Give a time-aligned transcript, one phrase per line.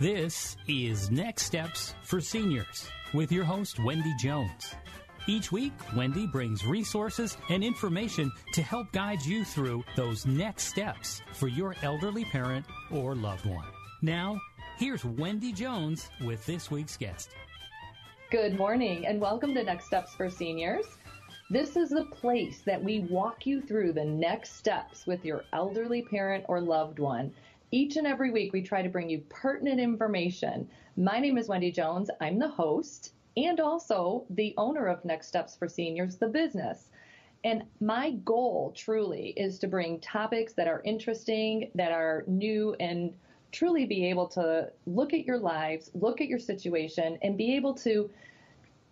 [0.00, 4.74] This is Next Steps for Seniors with your host, Wendy Jones.
[5.28, 11.20] Each week, Wendy brings resources and information to help guide you through those next steps
[11.34, 13.66] for your elderly parent or loved one.
[14.00, 14.40] Now,
[14.78, 17.28] here's Wendy Jones with this week's guest.
[18.30, 20.86] Good morning and welcome to Next Steps for Seniors.
[21.50, 26.00] This is the place that we walk you through the next steps with your elderly
[26.00, 27.34] parent or loved one.
[27.72, 30.68] Each and every week, we try to bring you pertinent information.
[30.96, 32.10] My name is Wendy Jones.
[32.20, 36.90] I'm the host and also the owner of Next Steps for Seniors, the business.
[37.44, 43.14] And my goal truly is to bring topics that are interesting, that are new, and
[43.52, 47.74] truly be able to look at your lives, look at your situation, and be able
[47.74, 48.10] to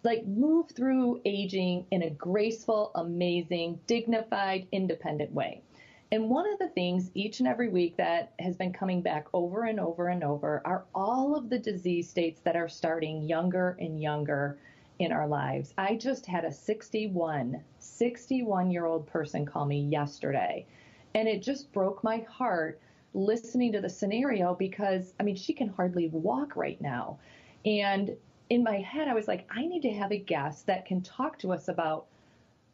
[0.04, 5.62] like move through aging in a graceful, amazing, dignified, independent way.
[6.10, 9.64] And one of the things each and every week that has been coming back over
[9.64, 14.00] and over and over are all of the disease states that are starting younger and
[14.00, 14.58] younger
[14.98, 15.74] in our lives.
[15.76, 20.66] I just had a 61, 61 year old person call me yesterday,
[21.14, 22.80] and it just broke my heart
[23.12, 27.18] listening to the scenario because, I mean, she can hardly walk right now.
[27.66, 28.16] And
[28.48, 31.38] in my head, I was like, I need to have a guest that can talk
[31.40, 32.06] to us about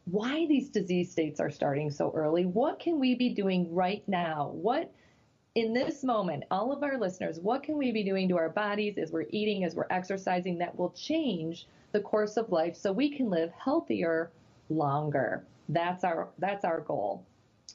[0.05, 2.45] why these disease states are starting so early.
[2.45, 4.51] What can we be doing right now?
[4.53, 4.91] What
[5.55, 8.97] in this moment, all of our listeners, what can we be doing to our bodies
[8.97, 13.09] as we're eating, as we're exercising that will change the course of life so we
[13.09, 14.31] can live healthier
[14.69, 15.43] longer?
[15.69, 17.25] That's our that's our goal.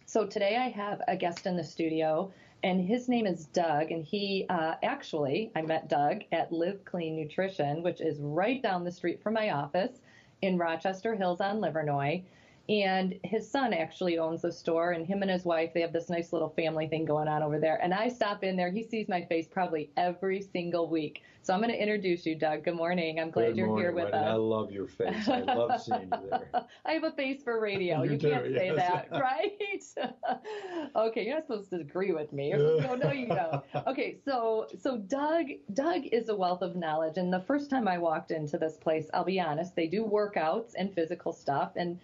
[0.07, 2.33] So today I have a guest in the studio
[2.63, 3.91] and his name is Doug.
[3.91, 8.85] And he uh, actually, I met Doug at Live Clean Nutrition, which is right down
[8.85, 10.01] the street from my office
[10.43, 12.23] in Rochester Hills on Livernois.
[12.71, 16.09] And his son actually owns the store, and him and his wife, they have this
[16.09, 17.83] nice little family thing going on over there.
[17.83, 18.71] And I stop in there.
[18.71, 21.23] He sees my face probably every single week.
[21.43, 22.63] So I'm going to introduce you, Doug.
[22.63, 23.19] Good morning.
[23.19, 24.19] I'm glad Good you're morning, here with Wendy.
[24.19, 24.25] us.
[24.25, 25.29] I love your face.
[25.29, 26.49] I love seeing you there.
[26.87, 28.05] I have a face for radio.
[28.05, 29.51] You You, do, can't say that, right?
[30.97, 32.51] okay, you're not supposed to agree with me.
[32.51, 33.65] You're supposed to go, no, you don't.
[33.89, 37.99] Okay, so so Doug Doug is a wealth of knowledge, and the first time I
[37.99, 41.99] walked into this place, I'll be honest, they do workouts and physical stuff, and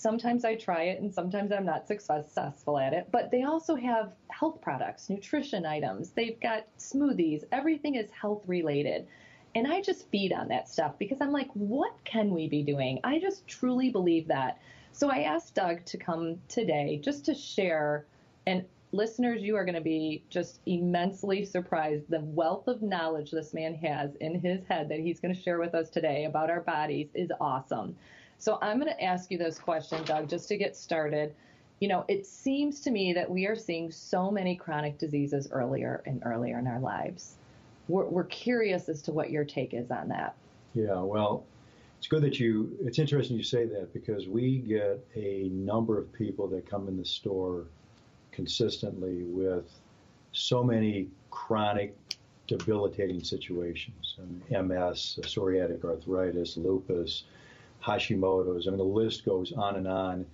[0.00, 3.08] sometimes I try it, and sometimes I'm not successful at it.
[3.12, 6.10] But they also have health products, nutrition items.
[6.10, 7.44] They've got smoothies.
[7.52, 9.06] Everything is health related.
[9.54, 13.00] And I just feed on that stuff because I'm like, what can we be doing?
[13.04, 14.58] I just truly believe that.
[14.92, 18.06] So I asked Doug to come today just to share.
[18.46, 23.52] And listeners, you are going to be just immensely surprised the wealth of knowledge this
[23.52, 26.62] man has in his head that he's going to share with us today about our
[26.62, 27.96] bodies is awesome.
[28.40, 31.34] So I'm going to ask you this question, Doug, just to get started.
[31.78, 36.02] You know, it seems to me that we are seeing so many chronic diseases earlier
[36.04, 37.36] and earlier in our lives
[37.90, 40.34] we're, we're curious as to what your take is on that.
[40.74, 41.44] Yeah, well,
[41.98, 46.12] it's good that you, it's interesting you say that because we get a number of
[46.12, 47.66] people that come in the store
[48.32, 49.70] consistently with
[50.32, 51.96] so many chronic
[52.46, 54.16] debilitating situations
[54.50, 57.24] MS, psoriatic arthritis, lupus,
[57.84, 58.66] Hashimoto's.
[58.66, 60.26] I mean, the list goes on and on.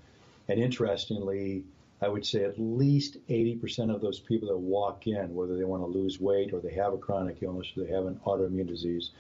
[0.49, 1.65] And interestingly,
[2.01, 5.83] I would say at least 80% of those people that walk in, whether they want
[5.83, 9.11] to lose weight or they have a chronic illness or they have an autoimmune disease,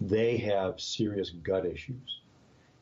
[0.00, 2.20] they have serious gut issues.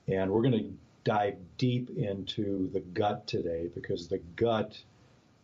[0.09, 0.73] And we're going to
[1.05, 4.77] dive deep into the gut today because the gut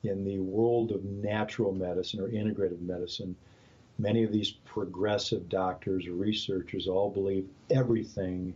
[0.02, 3.36] in the world of natural medicine or integrative medicine,
[3.98, 8.52] many of these progressive doctors, researchers all believe everything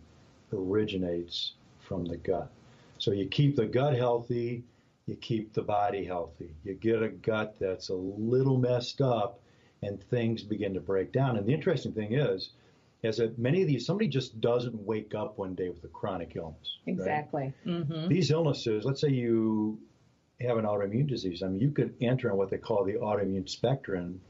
[0.56, 2.50] originates from the gut.
[2.98, 4.64] So you keep the gut healthy,
[5.06, 6.54] you keep the body healthy.
[6.64, 9.40] You get a gut that's a little messed up
[9.82, 11.36] and things begin to break down.
[11.36, 12.50] And the interesting thing is,
[13.02, 16.34] is that many of these, somebody just doesn't wake up one day with a chronic
[16.34, 16.78] illness.
[16.86, 16.94] right?
[16.94, 17.52] Exactly.
[17.64, 18.08] Mm-hmm.
[18.08, 19.78] These illnesses, let's say you
[20.40, 23.48] have an autoimmune disease, I mean, you could enter on what they call the autoimmune
[23.48, 24.20] spectrum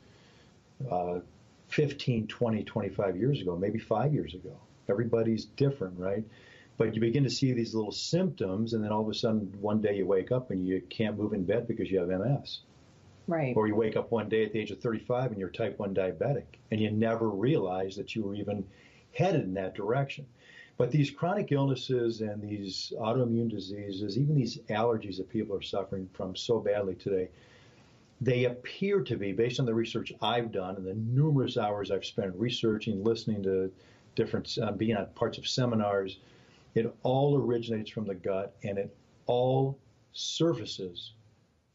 [0.90, 1.20] uh,
[1.68, 4.56] 15, 20, 25 years ago, maybe five years ago.
[4.88, 6.24] Everybody's different, right?
[6.78, 9.80] But you begin to see these little symptoms, and then all of a sudden, one
[9.80, 12.60] day you wake up and you can't move in bed because you have MS.
[13.26, 13.56] Right.
[13.56, 15.94] Or you wake up one day at the age of 35 and you're type 1
[15.94, 18.64] diabetic, and you never realize that you were even
[19.12, 20.26] headed in that direction.
[20.76, 26.08] But these chronic illnesses and these autoimmune diseases, even these allergies that people are suffering
[26.12, 27.30] from so badly today,
[28.20, 32.04] they appear to be, based on the research I've done and the numerous hours I've
[32.04, 33.72] spent researching, listening to
[34.16, 36.18] different, uh, being on parts of seminars,
[36.74, 38.94] it all originates from the gut and it
[39.26, 39.78] all
[40.12, 41.12] surfaces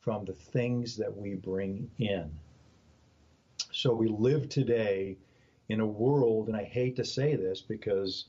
[0.02, 2.30] from the things that we bring in.
[3.72, 5.18] So we live today
[5.70, 8.26] in a world, and I hate to say this because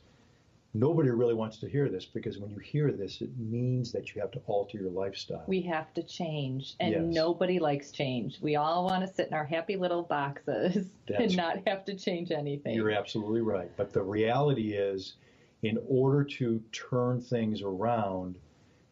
[0.74, 4.20] nobody really wants to hear this because when you hear this, it means that you
[4.20, 5.44] have to alter your lifestyle.
[5.46, 7.02] We have to change, and Yes.
[7.14, 8.40] nobody likes change.
[8.40, 11.94] We all want to sit in our happy little boxes That's- and not have to
[11.94, 12.74] change anything.
[12.74, 13.70] You're absolutely right.
[13.76, 15.14] But the reality is,
[15.62, 18.38] in order to turn things around,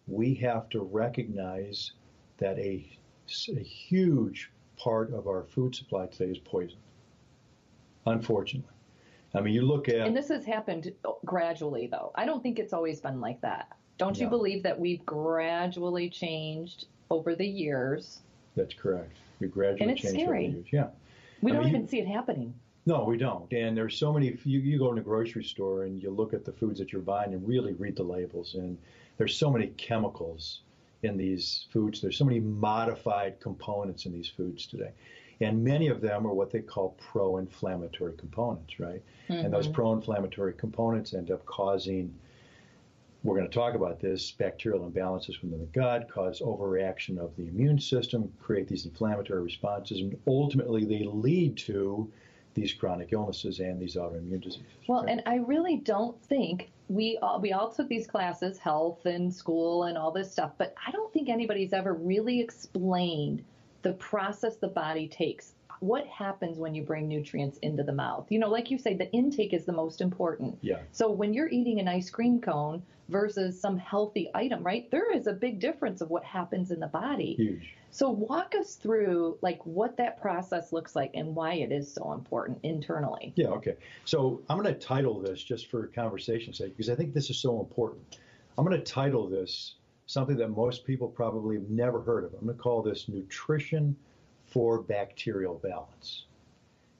[0.06, 1.92] we have to recognize
[2.38, 2.86] that a,
[3.48, 6.78] a huge part of our food supply today is poison.
[8.06, 8.68] Unfortunately.
[9.34, 10.06] I mean, you look at.
[10.06, 10.92] And this has happened
[11.24, 12.10] gradually, though.
[12.14, 13.68] I don't think it's always been like that.
[13.98, 18.20] Don't you believe that we've gradually changed over the years?
[18.56, 19.12] that's correct.
[19.38, 20.66] We gradually And it's change over the years.
[20.72, 20.88] Yeah.
[21.40, 22.54] We I don't mean, you- even see it happening.
[22.86, 23.50] No, we don't.
[23.52, 24.38] And there's so many.
[24.44, 27.02] You, you go in a grocery store and you look at the foods that you're
[27.02, 28.54] buying and really read the labels.
[28.54, 28.78] And
[29.18, 30.60] there's so many chemicals
[31.02, 32.00] in these foods.
[32.00, 34.90] There's so many modified components in these foods today.
[35.40, 39.02] And many of them are what they call pro inflammatory components, right?
[39.28, 39.74] And those mm-hmm.
[39.74, 42.14] pro inflammatory components end up causing,
[43.22, 47.46] we're going to talk about this, bacterial imbalances within the gut, cause overreaction of the
[47.48, 52.10] immune system, create these inflammatory responses, and ultimately they lead to
[52.54, 54.66] these chronic illnesses and these autoimmune diseases.
[54.88, 55.10] Well, right?
[55.10, 59.84] and I really don't think we all, we all took these classes, health and school
[59.84, 63.44] and all this stuff, but I don't think anybody's ever really explained
[63.82, 65.52] the process the body takes.
[65.80, 68.26] What happens when you bring nutrients into the mouth?
[68.28, 70.58] You know, like you say, the intake is the most important.
[70.60, 70.80] Yeah.
[70.92, 74.90] So when you're eating an ice cream cone versus some healthy item, right?
[74.90, 77.34] There is a big difference of what happens in the body.
[77.34, 77.74] Huge.
[77.92, 82.12] So walk us through like what that process looks like and why it is so
[82.12, 83.32] important internally.
[83.34, 83.76] Yeah, okay.
[84.04, 87.38] So I'm going to title this just for conversation's sake because I think this is
[87.38, 88.18] so important.
[88.56, 89.74] I'm going to title this
[90.10, 92.34] something that most people probably have never heard of.
[92.34, 93.94] I'm going to call this Nutrition
[94.46, 96.24] for Bacterial Balance.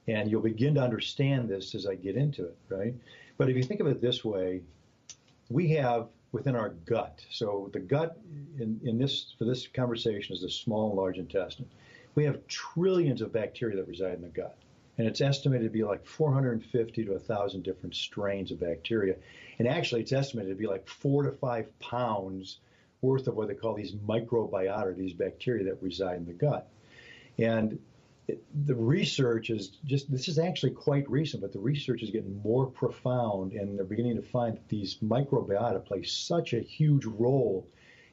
[0.07, 2.93] And you'll begin to understand this as I get into it, right?
[3.37, 4.61] But if you think of it this way,
[5.49, 8.17] we have within our gut, so the gut
[8.57, 11.67] in, in this for this conversation is the small and large intestine.
[12.15, 14.57] We have trillions of bacteria that reside in the gut
[14.97, 19.15] and it's estimated to be like 450 to 1,000 different strains of bacteria.
[19.57, 22.59] And actually, it's estimated to be like four to five pounds
[23.01, 26.69] worth of what they call these microbiota, these bacteria that reside in the gut.
[27.37, 27.79] And
[28.27, 32.41] it, the research is just, this is actually quite recent, but the research is getting
[32.43, 37.67] more profound, and they're beginning to find that these microbiota play such a huge role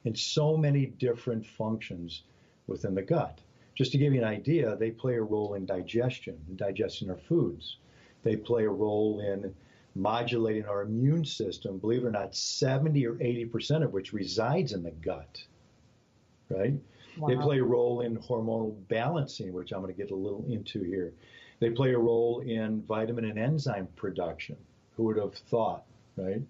[0.05, 2.23] in so many different functions
[2.67, 3.41] within the gut.
[3.75, 7.17] Just to give you an idea, they play a role in digestion, in digesting our
[7.17, 7.77] foods.
[8.23, 9.55] They play a role in
[9.95, 14.83] modulating our immune system, believe it or not, 70 or 80% of which resides in
[14.83, 15.43] the gut,
[16.51, 16.75] right?
[17.27, 20.85] They play a role in hormonal balancing, which I'm going to get a little into
[20.85, 21.13] here.
[21.59, 24.57] They play a role in vitamin and enzyme production.
[24.97, 25.85] Who would have thought,
[26.17, 26.43] right?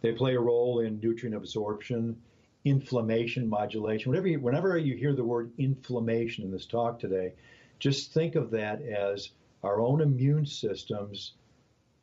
[0.00, 2.16] They play a role in nutrient absorption,
[2.64, 4.10] inflammation modulation.
[4.10, 7.32] Whenever you, whenever you hear the word inflammation in this talk today,
[7.78, 9.30] just think of that as
[9.64, 11.32] our own immune systems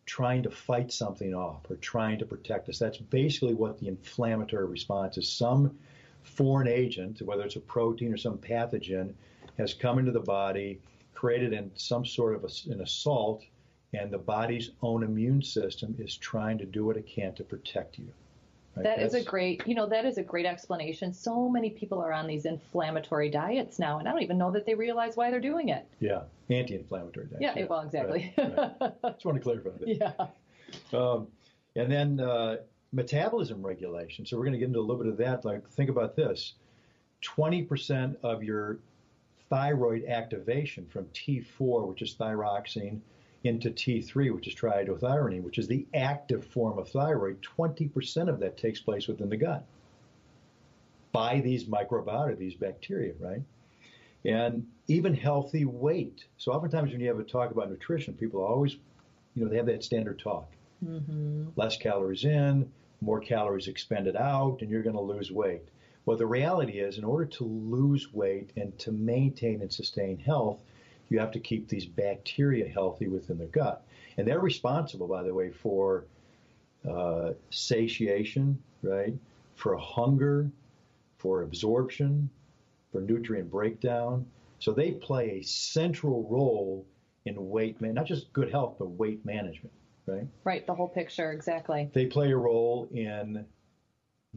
[0.09, 2.79] trying to fight something off or trying to protect us.
[2.79, 5.31] That's basically what the inflammatory response is.
[5.31, 5.77] Some
[6.23, 9.13] foreign agent, whether it's a protein or some pathogen,
[9.59, 10.79] has come into the body,
[11.13, 13.43] created in some sort of a, an assault,
[13.93, 17.99] and the body's own immune system is trying to do what it can to protect
[17.99, 18.07] you.
[18.83, 21.13] That is a great, you know, that is a great explanation.
[21.13, 24.65] So many people are on these inflammatory diets now, and I don't even know that
[24.65, 25.88] they realize why they're doing it.
[26.00, 27.27] Yeah, anti-inflammatory.
[27.27, 28.33] diets, Yeah, well, exactly.
[28.38, 28.93] Right, right.
[29.13, 29.88] Just want to clarify that.
[29.88, 30.98] yeah.
[30.98, 31.27] Um,
[31.75, 32.57] and then uh,
[32.91, 34.25] metabolism regulation.
[34.25, 35.45] So we're going to get into a little bit of that.
[35.45, 36.53] Like, think about this:
[37.24, 38.79] 20% of your
[39.50, 43.00] thyroid activation from T4, which is thyroxine,
[43.43, 47.41] into T3, which is triiodothyronine, which is the active form of thyroid.
[47.41, 49.65] 20% of that takes place within the gut
[51.12, 53.41] by these microbiota, these bacteria, right?
[54.25, 56.25] And even healthy weight.
[56.38, 58.74] So oftentimes when you have a talk about nutrition, people always,
[59.36, 60.51] you know, they have that standard talk
[60.86, 61.48] mm-hmm.
[61.55, 62.69] less calories in,
[63.01, 65.63] more calories expended out, and you're going to lose weight.
[66.05, 70.60] Well, the reality is, in order to lose weight and to maintain and sustain health,
[71.09, 73.85] you have to keep these bacteria healthy within the gut.
[74.17, 76.05] And they're responsible, by the way, for
[76.89, 79.13] uh, satiation, right?
[79.55, 80.49] For hunger,
[81.17, 82.29] for absorption,
[82.91, 84.25] for nutrient breakdown.
[84.59, 86.85] So they play a central role
[87.25, 89.73] in weight man, not just good health, but weight management,
[90.05, 90.27] right?
[90.43, 91.89] Right, the whole picture, exactly.
[91.93, 93.45] They play a role in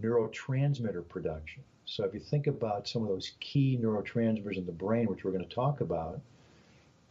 [0.01, 1.63] neurotransmitter production.
[1.85, 5.33] So if you think about some of those key neurotransmitters in the brain, which we're
[5.33, 6.21] going to talk about,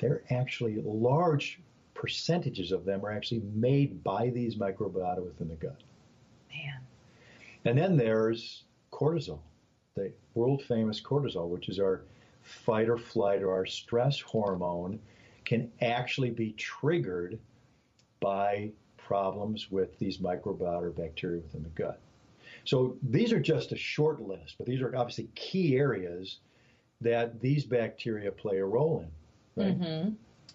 [0.01, 1.61] they're actually large
[1.93, 5.81] percentages of them are actually made by these microbiota within the gut.
[6.49, 6.79] Man.
[7.63, 9.39] And then there's cortisol,
[9.95, 12.01] the world famous cortisol, which is our
[12.41, 14.99] fight or flight or our stress hormone,
[15.45, 17.37] can actually be triggered
[18.19, 21.99] by problems with these microbiota or bacteria within the gut.
[22.65, 26.39] So these are just a short list, but these are obviously key areas
[27.01, 29.11] that these bacteria play a role in.
[29.55, 29.79] Right?
[29.79, 30.09] Mm-hmm.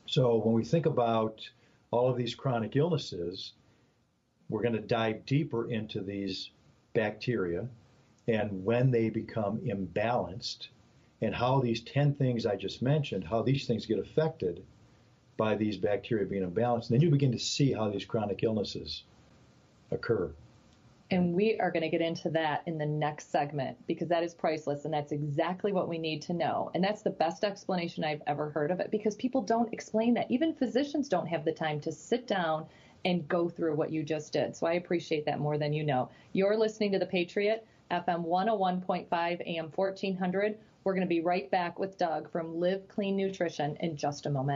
[0.06, 1.40] So when we think about
[1.90, 3.52] all of these chronic illnesses,
[4.48, 6.50] we're going to dive deeper into these
[6.94, 7.68] bacteria
[8.28, 10.68] and when they become imbalanced
[11.22, 14.64] and how these 10 things I just mentioned, how these things get affected
[15.36, 16.90] by these bacteria being imbalanced.
[16.90, 19.04] And then you begin to see how these chronic illnesses
[19.90, 20.30] occur.
[21.10, 24.34] And we are going to get into that in the next segment because that is
[24.34, 26.72] priceless and that's exactly what we need to know.
[26.74, 30.30] And that's the best explanation I've ever heard of it because people don't explain that.
[30.30, 32.66] Even physicians don't have the time to sit down
[33.04, 34.56] and go through what you just did.
[34.56, 36.10] So I appreciate that more than you know.
[36.32, 39.08] You're listening to The Patriot, FM 101.5,
[39.46, 40.58] AM 1400.
[40.82, 44.30] We're going to be right back with Doug from Live Clean Nutrition in just a
[44.30, 44.55] moment.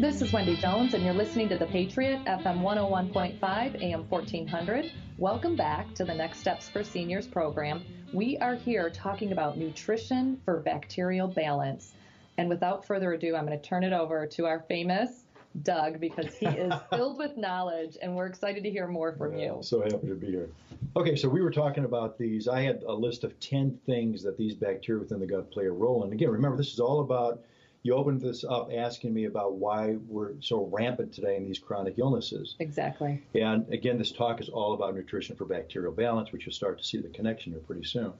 [0.00, 4.92] This is Wendy Jones, and you're listening to The Patriot, FM 101.5, AM 1400.
[5.18, 7.82] Welcome back to the Next Steps for Seniors program.
[8.12, 11.94] We are here talking about nutrition for bacterial balance.
[12.36, 15.24] And without further ado, I'm going to turn it over to our famous
[15.64, 19.46] Doug because he is filled with knowledge, and we're excited to hear more from yeah,
[19.46, 19.58] you.
[19.62, 20.48] So happy to be here.
[20.94, 22.46] Okay, so we were talking about these.
[22.46, 25.72] I had a list of 10 things that these bacteria within the gut play a
[25.72, 26.12] role in.
[26.12, 27.42] Again, remember, this is all about
[27.82, 31.94] you opened this up asking me about why we're so rampant today in these chronic
[31.98, 32.56] illnesses.
[32.58, 33.22] Exactly.
[33.34, 36.84] And again, this talk is all about nutrition for bacterial balance, which you'll start to
[36.84, 38.12] see the connection here pretty soon.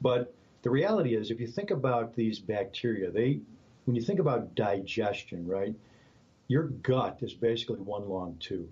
[0.00, 3.40] But the reality is, if you think about these bacteria, they,
[3.84, 5.74] when you think about digestion, right,
[6.48, 8.68] your gut is basically one long tube.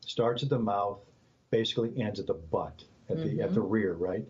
[0.00, 1.00] Starts at the mouth,
[1.50, 3.40] basically ends at the butt, at the mm-hmm.
[3.40, 4.24] at the rear, right?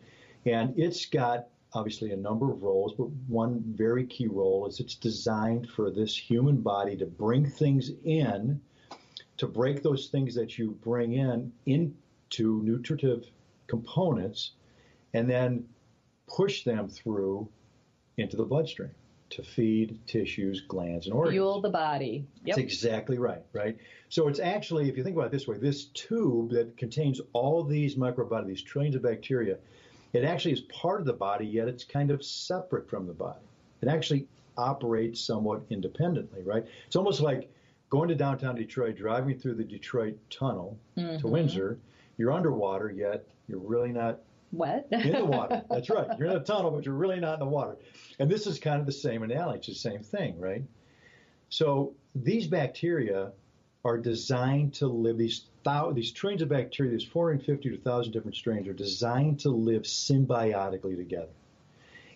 [0.47, 4.95] And it's got obviously a number of roles, but one very key role is it's
[4.95, 8.61] designed for this human body to bring things in,
[9.37, 13.25] to break those things that you bring in into nutritive
[13.66, 14.52] components,
[15.12, 15.66] and then
[16.26, 17.49] push them through
[18.16, 18.90] into the bloodstream
[19.28, 21.35] to feed tissues, glands, and organs.
[21.35, 22.26] Fuel the body.
[22.45, 22.56] Yep.
[22.56, 23.76] That's exactly right, right?
[24.09, 27.64] So it's actually, if you think about it this way, this tube that contains all
[27.64, 29.59] these microbiota, these trillions of bacteria,
[30.12, 33.44] it actually is part of the body, yet it's kind of separate from the body.
[33.82, 36.64] It actually operates somewhat independently, right?
[36.86, 37.50] It's almost like
[37.90, 41.18] going to downtown Detroit, driving through the Detroit tunnel mm-hmm.
[41.18, 41.78] to Windsor.
[42.16, 44.20] You're underwater, yet you're really not
[44.52, 45.62] wet in the water.
[45.70, 46.08] That's right.
[46.18, 47.76] You're in a tunnel, but you're really not in the water.
[48.18, 49.72] And this is kind of the same analogy.
[49.72, 50.62] It's the same thing, right?
[51.48, 53.32] So these bacteria
[53.84, 55.44] are designed to live these
[55.94, 60.96] these trillions of bacteria, these 450 to 1,000 different strains, are designed to live symbiotically
[60.96, 61.32] together.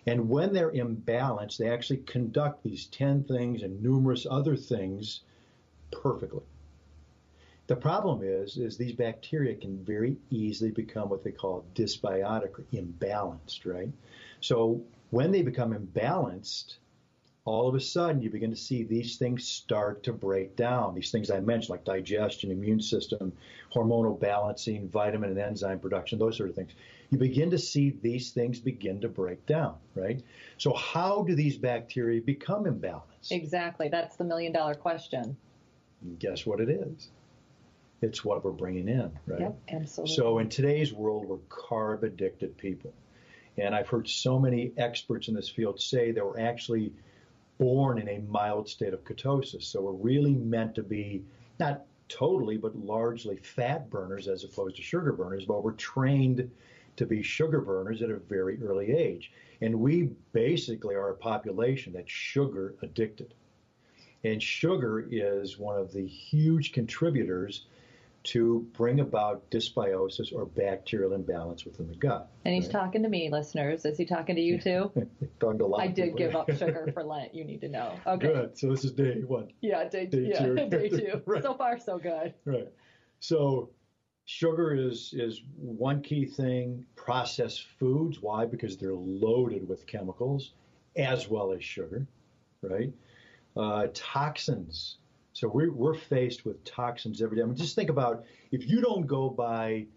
[0.07, 5.21] And when they're imbalanced, they actually conduct these 10 things and numerous other things
[5.91, 6.43] perfectly.
[7.67, 12.65] The problem is, is these bacteria can very easily become what they call dysbiotic or
[12.73, 13.91] imbalanced, right?
[14.39, 14.81] So
[15.11, 16.77] when they become imbalanced,
[17.43, 20.93] all of a sudden you begin to see these things start to break down.
[20.93, 23.33] These things I mentioned, like digestion, immune system,
[23.73, 26.73] hormonal balancing, vitamin and enzyme production, those sort of things.
[27.09, 30.21] You begin to see these things begin to break down, right?
[30.57, 33.31] So, how do these bacteria become imbalanced?
[33.31, 33.89] Exactly.
[33.89, 35.35] That's the million dollar question.
[36.03, 37.09] And guess what it is?
[38.01, 39.41] It's what we're bringing in, right?
[39.41, 40.15] Yep, absolutely.
[40.15, 42.93] So, in today's world, we're carb addicted people.
[43.57, 46.93] And I've heard so many experts in this field say that we're actually
[47.61, 49.65] born in a mild state of ketosis.
[49.65, 51.23] So we're really meant to be
[51.59, 56.49] not totally, but largely fat burners as opposed to sugar burners, but we're trained
[56.95, 59.31] to be sugar burners at a very early age.
[59.61, 63.35] And we basically are a population that's sugar addicted.
[64.23, 67.67] And sugar is one of the huge contributors
[68.23, 72.29] to bring about dysbiosis or bacterial imbalance within the gut.
[72.45, 72.73] And he's right?
[72.73, 73.83] talking to me, listeners.
[73.85, 74.91] Is he talking to you too?
[75.39, 76.17] talking to a lot I did people.
[76.17, 77.33] give up sugar for Lent.
[77.33, 77.99] You need to know.
[78.05, 78.27] Okay.
[78.27, 78.57] Good.
[78.57, 79.51] So this is day one.
[79.61, 80.55] Yeah, day, Day yeah, two.
[80.69, 81.21] day two.
[81.25, 81.41] Right.
[81.41, 82.33] So far, so good.
[82.45, 82.71] Right.
[83.19, 83.69] So
[84.25, 86.85] sugar is is one key thing.
[86.95, 88.21] Processed foods.
[88.21, 88.45] Why?
[88.45, 90.51] Because they're loaded with chemicals
[90.95, 92.05] as well as sugar.
[92.61, 92.93] Right.
[93.57, 94.97] Uh, toxins.
[95.41, 97.41] So we're we're faced with toxins every day.
[97.41, 99.87] I mean, just think about if you don't go buy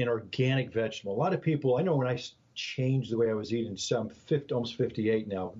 [0.00, 1.14] an organic vegetable.
[1.14, 1.76] A lot of people.
[1.76, 2.20] I know when I
[2.56, 3.76] changed the way I was eating.
[3.76, 5.54] some 50, almost 58 now.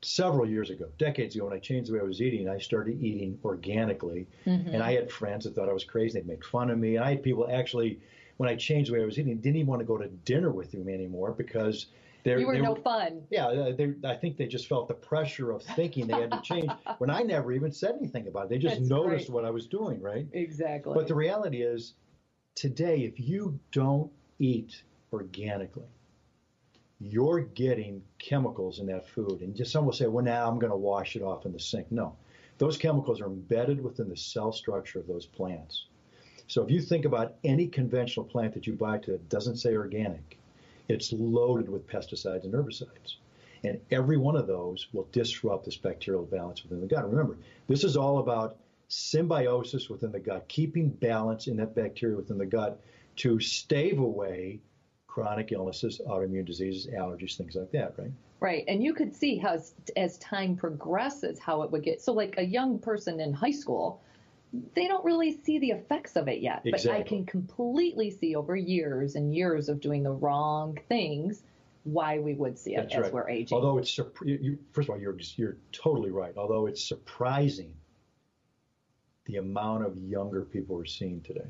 [0.00, 3.02] Several years ago, decades ago, when I changed the way I was eating, I started
[3.02, 4.26] eating organically.
[4.46, 4.70] Mm-hmm.
[4.70, 6.18] And I had friends that thought I was crazy.
[6.18, 6.96] They'd make fun of me.
[6.96, 8.00] And I had people actually,
[8.38, 10.50] when I changed the way I was eating, didn't even want to go to dinner
[10.50, 11.88] with me anymore because
[12.24, 13.22] they're, You were they no fun.
[13.30, 16.40] yeah, uh, they, I think they just felt the pressure of thinking they had to
[16.42, 18.48] change when I never even said anything about it.
[18.50, 19.34] They just That's noticed great.
[19.34, 20.26] what I was doing, right?
[20.32, 20.94] Exactly.
[20.94, 21.94] But the reality is,
[22.54, 25.88] today, if you don't eat organically,
[26.98, 29.40] you're getting chemicals in that food.
[29.40, 31.58] And just some will say, well, now I'm going to wash it off in the
[31.60, 31.90] sink.
[31.90, 32.14] No,
[32.58, 35.86] those chemicals are embedded within the cell structure of those plants.
[36.46, 40.36] So if you think about any conventional plant that you buy that doesn't say organic,
[40.90, 43.16] it's loaded with pesticides and herbicides.
[43.62, 47.08] And every one of those will disrupt this bacterial balance within the gut.
[47.10, 47.36] Remember,
[47.68, 48.56] this is all about
[48.88, 52.80] symbiosis within the gut, keeping balance in that bacteria within the gut
[53.16, 54.60] to stave away
[55.06, 58.12] chronic illnesses, autoimmune diseases, allergies, things like that, right?
[58.38, 62.00] Right, and you could see how as, as time progresses, how it would get.
[62.00, 64.00] So, like a young person in high school,
[64.74, 66.62] they don't really see the effects of it yet.
[66.68, 71.42] But I can completely see over years and years of doing the wrong things
[71.84, 73.12] why we would see it That's as right.
[73.12, 73.56] we're aging.
[73.56, 76.36] Although it's you, first of all, you're you're totally right.
[76.36, 77.74] Although it's surprising
[79.26, 81.46] the amount of younger people we're seeing today.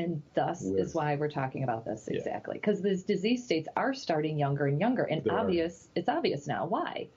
[0.00, 2.18] and thus with- is why we're talking about this Yeah.
[2.18, 5.40] exactly because these disease states are starting younger and younger, and They are.
[5.40, 7.08] obvious it's obvious now why.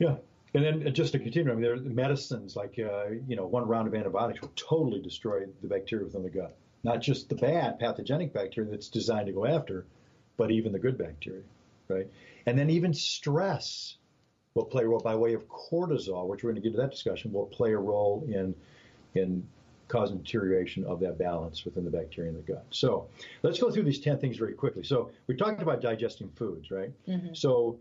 [0.00, 0.16] Yeah.
[0.56, 3.44] And then uh, just to continue, I mean, there are medicines like, uh, you know,
[3.46, 6.56] one round of antibiotics will totally destroy the bacteria within the gut.
[6.82, 9.84] Not just the bad pathogenic bacteria that's designed to go after,
[10.38, 11.42] but even the good bacteria,
[11.88, 12.06] right?
[12.46, 13.96] And then even stress
[14.54, 16.90] will play a role by way of cortisol, which we're going to get to that
[16.90, 18.54] discussion, will play a role in
[19.14, 19.46] in
[19.88, 22.64] causing deterioration of that balance within the bacteria in the gut.
[22.70, 23.08] So
[23.42, 24.82] let's go through these 10 things very quickly.
[24.82, 26.90] So we talked about digesting foods, right?
[27.36, 27.78] So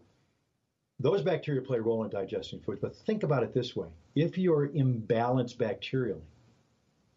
[0.99, 3.87] those bacteria play a role in digesting foods, but think about it this way.
[4.15, 6.21] If you're imbalanced bacterially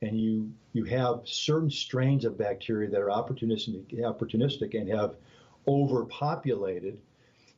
[0.02, 5.14] and you you have certain strains of bacteria that are opportunistic, opportunistic and have
[5.66, 6.98] overpopulated,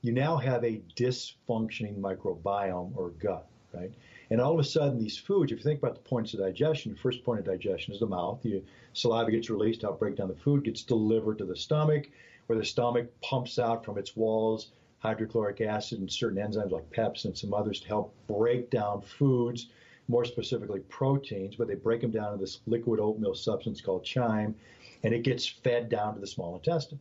[0.02, 3.92] you now have a dysfunctioning microbiome or gut, right?
[4.30, 6.92] And all of a sudden, these foods, if you think about the points of digestion,
[6.92, 8.40] the first point of digestion is the mouth.
[8.42, 12.08] The saliva gets released, help break down the food, gets delivered to the stomach,
[12.46, 17.26] where the stomach pumps out from its walls hydrochloric acid and certain enzymes like pepsin
[17.26, 19.68] and some others to help break down foods,
[20.08, 24.54] more specifically proteins, but they break them down into this liquid oatmeal substance called chyme,
[25.02, 27.00] and it gets fed down to the small intestine.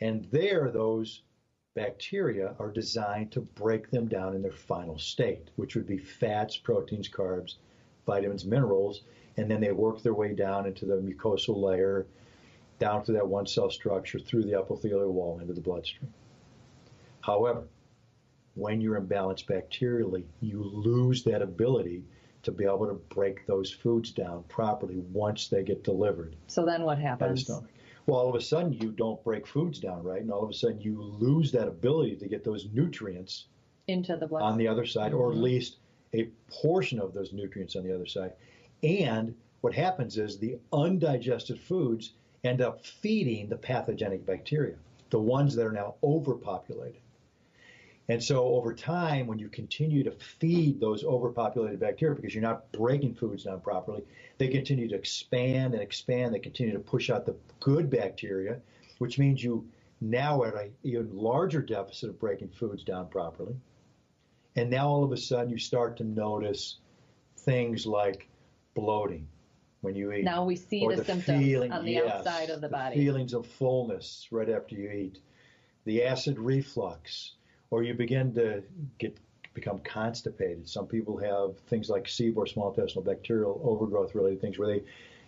[0.00, 1.22] And there, those
[1.74, 6.56] bacteria are designed to break them down in their final state, which would be fats,
[6.56, 7.56] proteins, carbs,
[8.06, 9.02] vitamins, minerals,
[9.36, 12.06] and then they work their way down into the mucosal layer,
[12.78, 16.12] down through that one cell structure, through the epithelial wall into the bloodstream.
[17.24, 17.66] However,
[18.54, 22.04] when you're imbalanced bacterially, you lose that ability
[22.42, 26.82] to be able to break those foods down properly once they get delivered So then
[26.82, 27.48] what happens?
[28.06, 30.52] Well, all of a sudden you don't break foods down right, and all of a
[30.52, 33.46] sudden you lose that ability to get those nutrients
[33.88, 34.42] Into the blood.
[34.42, 35.44] on the other side, or at mm-hmm.
[35.44, 35.78] least
[36.12, 38.34] a portion of those nutrients on the other side.
[38.82, 42.12] And what happens is the undigested foods
[42.44, 44.76] end up feeding the pathogenic bacteria,
[45.08, 47.00] the ones that are now overpopulated.
[48.08, 52.70] And so over time, when you continue to feed those overpopulated bacteria, because you're not
[52.72, 54.04] breaking foods down properly,
[54.36, 56.34] they continue to expand and expand.
[56.34, 58.60] They continue to push out the good bacteria,
[58.98, 59.66] which means you
[60.00, 63.56] now are at an even larger deficit of breaking foods down properly.
[64.54, 66.76] And now all of a sudden you start to notice
[67.38, 68.28] things like
[68.74, 69.28] bloating
[69.80, 70.24] when you eat.
[70.24, 72.96] Now we see or the symptoms feeling, on the yes, outside of the body.
[72.96, 75.18] Feelings of fullness right after you eat.
[75.84, 77.32] The acid reflux,
[77.74, 78.62] or you begin to
[78.98, 79.18] get
[79.52, 80.68] become constipated.
[80.68, 84.82] Some people have things like SIBO, small intestinal bacterial overgrowth related things where they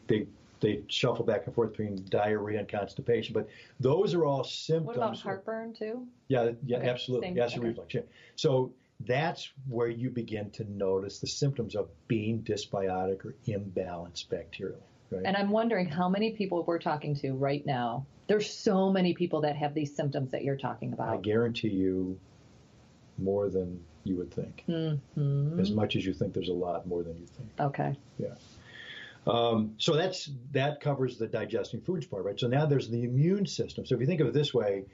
[0.07, 0.27] they
[0.61, 3.35] they shuffle back and forth between diarrhea and constipation.
[3.35, 3.49] But
[3.81, 4.87] those are all symptoms.
[4.87, 6.07] What about heartburn too?
[6.29, 7.29] Yeah, yeah, Okay, absolutely.
[7.29, 7.69] same- Acid okay.
[7.69, 7.95] reflux.
[7.95, 8.01] Yeah.
[8.37, 14.81] So that's where you begin to notice the symptoms of being dysbiotic or imbalanced bacterially.
[15.11, 15.23] Right?
[15.25, 18.07] And I'm wondering how many people we're talking to right now.
[18.29, 21.11] There's so many people that have these symptoms that you're talking about.
[21.11, 22.19] I guarantee you
[23.19, 24.65] more than you would think.
[24.69, 25.59] Mm-hmm.
[25.59, 27.49] As much as you think there's a lot more than you think.
[27.59, 27.97] Okay.
[28.19, 28.35] Yeah.
[29.27, 32.39] Um, so that's that covers the digesting foods part, right?
[32.39, 33.85] So now there's the immune system.
[33.85, 34.85] So if you think of it this way,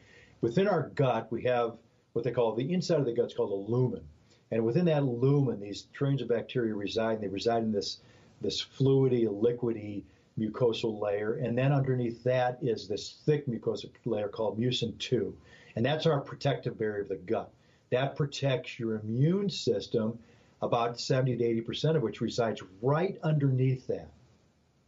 [0.40, 1.76] within our gut we have
[2.14, 4.02] what they call the inside of the gut is called a lumen,
[4.50, 7.14] and within that lumen these trillions of bacteria reside.
[7.14, 7.98] And they reside in this
[8.40, 10.02] this fluidy, liquidy
[10.38, 15.36] mucosal layer, and then underneath that is this thick mucosal layer called mucin two,
[15.76, 17.52] and that's our protective barrier of the gut.
[17.92, 20.18] That protects your immune system,
[20.62, 24.08] about 70 to 80 percent of which resides right underneath that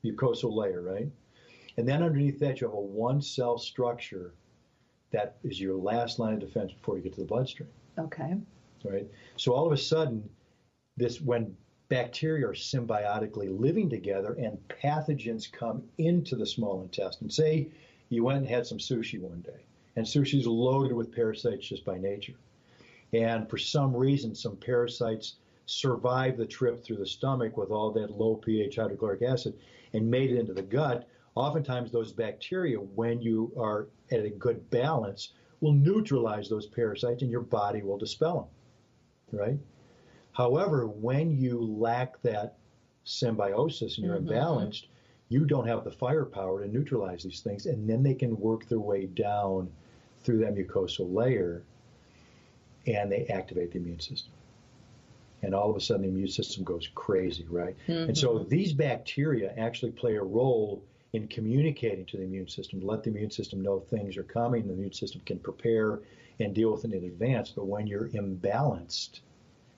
[0.02, 1.08] mucosal layer, right?
[1.76, 4.32] And then underneath that, you have a one cell structure
[5.10, 8.36] that is your last line of defense before you get to the bloodstream, Okay.
[8.84, 9.06] right?
[9.36, 10.28] So all of a sudden,
[10.96, 11.54] this when
[11.90, 17.28] bacteria are symbiotically living together and pathogens come into the small intestine.
[17.28, 17.68] Say
[18.08, 19.60] you went and had some sushi one day,
[19.96, 22.34] and sushi is loaded with parasites just by nature.
[23.14, 28.10] And for some reason, some parasites survived the trip through the stomach with all that
[28.10, 29.54] low pH hydrochloric acid
[29.92, 31.08] and made it into the gut.
[31.36, 37.30] Oftentimes, those bacteria, when you are at a good balance, will neutralize those parasites and
[37.30, 38.50] your body will dispel
[39.30, 39.58] them, right?
[40.32, 42.58] However, when you lack that
[43.04, 44.28] symbiosis and you're Mhm.
[44.28, 44.86] imbalanced,
[45.28, 48.80] you don't have the firepower to neutralize these things, and then they can work their
[48.80, 49.70] way down
[50.20, 51.62] through that mucosal layer
[52.86, 54.32] and they activate the immune system.
[55.42, 57.76] And all of a sudden, the immune system goes crazy, right?
[57.86, 58.48] And so mm-hmm.
[58.48, 63.30] these bacteria actually play a role in communicating to the immune system, let the immune
[63.30, 64.66] system know things are coming.
[64.66, 66.00] The immune system can prepare
[66.40, 67.50] and deal with it in advance.
[67.50, 69.20] But when you're imbalanced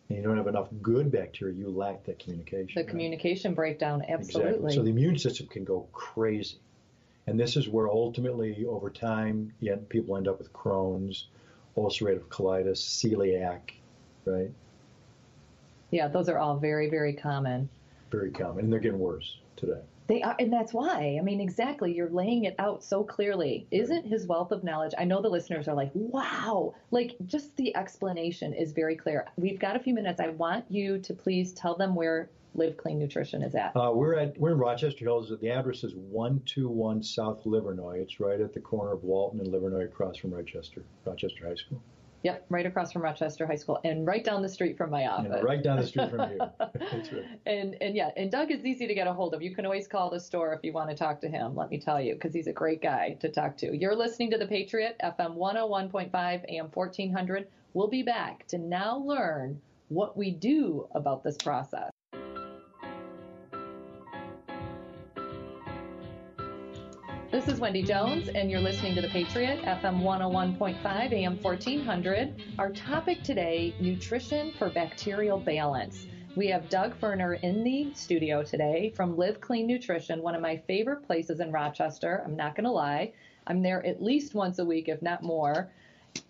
[0.08, 2.72] and you don't have enough good bacteria, you lack that communication.
[2.74, 2.88] The right?
[2.88, 4.50] communication breakdown, absolutely.
[4.50, 4.74] Exactly.
[4.74, 6.58] So the immune system can go crazy.
[7.26, 9.52] And this is where ultimately, over time,
[9.88, 11.26] people end up with Crohn's,
[11.76, 13.72] ulcerative colitis, celiac,
[14.24, 14.50] right?
[15.90, 17.68] yeah, those are all very, very common.
[18.10, 18.64] Very common.
[18.64, 19.80] And they're getting worse today.
[20.08, 21.16] They are, and that's why.
[21.18, 21.92] I mean, exactly.
[21.92, 23.66] You're laying it out so clearly.
[23.72, 24.92] Isn't his wealth of knowledge?
[24.96, 26.74] I know the listeners are like, wow.
[26.92, 29.26] Like, just the explanation is very clear.
[29.36, 30.20] We've got a few minutes.
[30.20, 33.76] I want you to please tell them where Live Clean Nutrition is at.
[33.76, 35.32] Uh, we're at we're in Rochester Hills.
[35.40, 38.00] The address is 121 South Livernois.
[38.00, 41.82] It's right at the corner of Walton and Livernois, across from Rochester Rochester High School,
[42.22, 45.30] Yep, right across from Rochester High School and right down the street from my office.
[45.32, 46.38] and right down the street from you.
[46.38, 47.24] Right.
[47.46, 49.42] And and yeah, and Doug is easy to get a hold of.
[49.42, 51.54] You can always call the store if you want to talk to him.
[51.54, 53.76] Let me tell you, because he's a great guy to talk to.
[53.76, 57.46] You're listening to the Patriot FM 101.5 AM 1400.
[57.74, 61.90] We'll be back to now learn what we do about this process.
[67.32, 72.42] This is Wendy Jones, and you're listening to The Patriot, FM 101.5, AM 1400.
[72.56, 76.06] Our topic today nutrition for bacterial balance.
[76.36, 80.56] We have Doug Ferner in the studio today from Live Clean Nutrition, one of my
[80.68, 82.22] favorite places in Rochester.
[82.24, 83.12] I'm not going to lie.
[83.48, 85.72] I'm there at least once a week, if not more.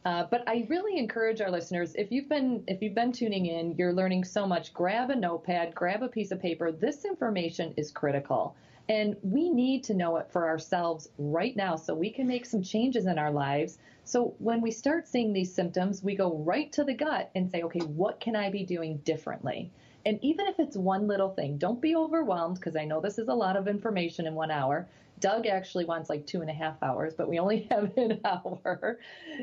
[0.07, 3.75] Uh, but I really encourage our listeners if you've been if you've been tuning in,
[3.77, 4.73] you're learning so much.
[4.73, 6.73] Grab a notepad, grab a piece of paper.
[6.73, 8.57] This information is critical,
[8.89, 12.63] and we need to know it for ourselves right now so we can make some
[12.63, 13.79] changes in our lives.
[14.05, 17.63] So when we start seeing these symptoms, we go right to the gut and say,
[17.63, 19.73] okay, what can I be doing differently?
[20.05, 23.27] And even if it's one little thing, don't be overwhelmed because I know this is
[23.27, 24.87] a lot of information in one hour.
[25.19, 29.01] Doug actually wants like two and a half hours, but we only have an hour.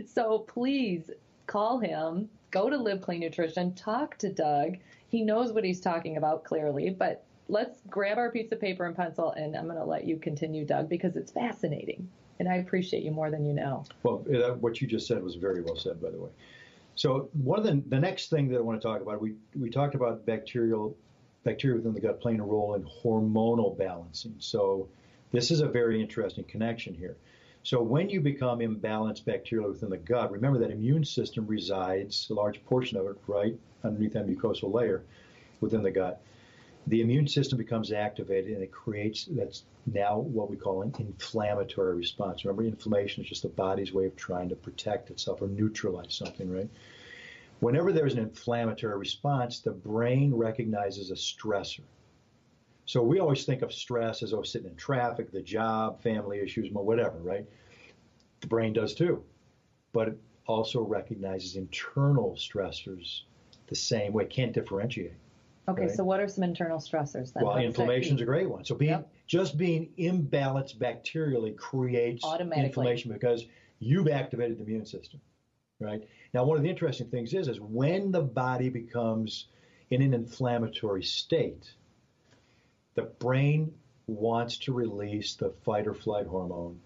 [0.07, 1.09] So please
[1.47, 4.77] call him, go to Live Clean Nutrition, talk to Doug.
[5.09, 8.95] He knows what he's talking about clearly, but let's grab our piece of paper and
[8.95, 12.09] pencil and I'm going to let you continue, Doug, because it's fascinating.
[12.39, 13.85] And I appreciate you more than you know.
[14.01, 14.17] Well,
[14.59, 16.29] what you just said was very well said, by the way.
[16.95, 19.69] So one of the the next thing that I want to talk about, we we
[19.69, 20.95] talked about bacterial
[21.43, 24.35] bacteria within the gut playing a role in hormonal balancing.
[24.39, 24.87] So
[25.31, 27.17] this is a very interesting connection here.
[27.63, 32.33] So when you become imbalanced bacterially within the gut, remember that immune system resides a
[32.33, 35.03] large portion of it right underneath that mucosal layer
[35.61, 36.21] within the gut.
[36.87, 41.95] The immune system becomes activated and it creates that's now what we call an inflammatory
[41.95, 42.43] response.
[42.43, 46.51] Remember, inflammation is just the body's way of trying to protect itself or neutralize something,
[46.51, 46.69] right?
[47.61, 51.83] Whenever there's an inflammatory response, the brain recognizes a stressor.
[52.85, 56.69] So we always think of stress as oh, sitting in traffic, the job, family issues,
[56.71, 57.45] whatever, right?
[58.41, 59.23] The brain does too.
[59.93, 60.17] But it
[60.47, 63.21] also recognizes internal stressors
[63.67, 65.13] the same way, can't differentiate.
[65.67, 65.91] Okay, Right.
[65.91, 67.43] so what are some internal stressors then?
[67.43, 68.65] Well, that inflammation's a great one.
[68.65, 69.09] So being Yep.
[69.25, 73.47] Just being imbalanced bacterially creates inflammation because
[73.79, 75.21] you've activated the immune system,
[75.79, 76.07] right?
[76.33, 79.45] Now, one of the interesting things is, is when the body becomes
[79.89, 81.73] in an inflammatory state,
[82.95, 83.73] the brain
[84.07, 86.79] wants to release the fight or flight hormone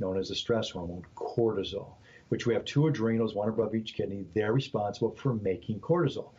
[0.00, 1.94] known as the stress hormone, cortisol,
[2.28, 4.24] which we have two adrenals, one above each kidney.
[4.34, 6.30] They're responsible for making cortisol.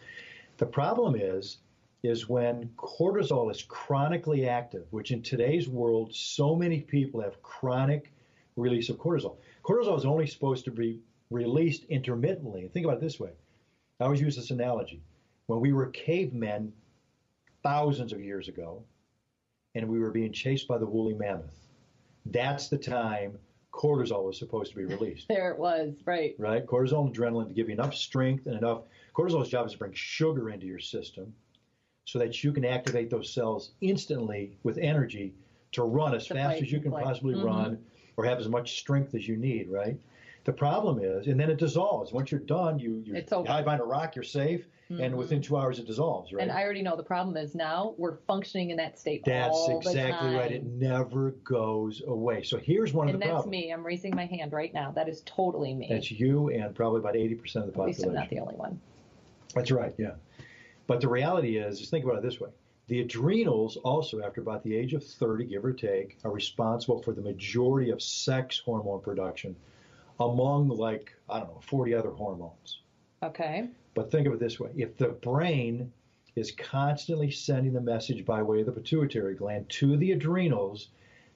[0.57, 1.57] The problem is,
[2.03, 8.13] is when cortisol is chronically active, which in today's world, so many people have chronic
[8.55, 9.37] release of cortisol.
[9.63, 12.69] Cortisol is only supposed to be released intermittently.
[12.69, 13.31] Think about it this way.
[13.99, 15.01] I always use this analogy.
[15.47, 16.71] When we were cavemen
[17.63, 18.83] thousands of years ago,
[19.73, 21.67] and we were being chased by the woolly mammoth,
[22.27, 23.37] that's the time
[23.75, 25.27] cortisol was supposed to be released.
[25.29, 26.33] There it was, right.
[26.37, 26.65] Right?
[26.65, 28.83] Cortisol and adrenaline to give you enough strength and enough.
[29.13, 31.33] Cortisol's job is to bring sugar into your system
[32.05, 35.33] so that you can activate those cells instantly with energy
[35.73, 37.43] to run as To fast fight as you can possibly Mhm.
[37.43, 37.85] run
[38.17, 39.97] or have as much strength as you need, right?
[40.45, 42.13] The problem is, and then it dissolves.
[42.13, 43.15] Once you're done, you, you
[43.47, 44.99] hide behind a rock, you're safe, Mhm.
[45.03, 46.43] and within two hours it dissolves, right?
[46.43, 49.79] And I already know the problem is now we're functioning in that state That's all
[49.79, 50.51] exactly right.
[50.51, 52.43] It never goes away.
[52.43, 53.73] So here's one of and the that's me.
[53.73, 54.91] I'm raising my hand right now.
[54.91, 55.87] That is totally me.
[55.89, 58.13] That's you and probably about 80% of the At least I'm population.
[58.13, 58.79] not the only one.
[59.55, 60.11] That's right, yeah.
[60.85, 62.51] But the reality is, just think about it this way.
[62.87, 67.13] The adrenals also, after about the age of 30, give or take, are responsible for
[67.13, 69.55] the majority of sex hormone production
[70.19, 72.81] among like, I don't know, 40 other hormones.
[73.23, 73.69] Okay.
[73.93, 74.71] But think of it this way.
[74.75, 75.91] If the brain
[76.35, 80.89] is constantly sending the message by way of the pituitary gland to the adrenals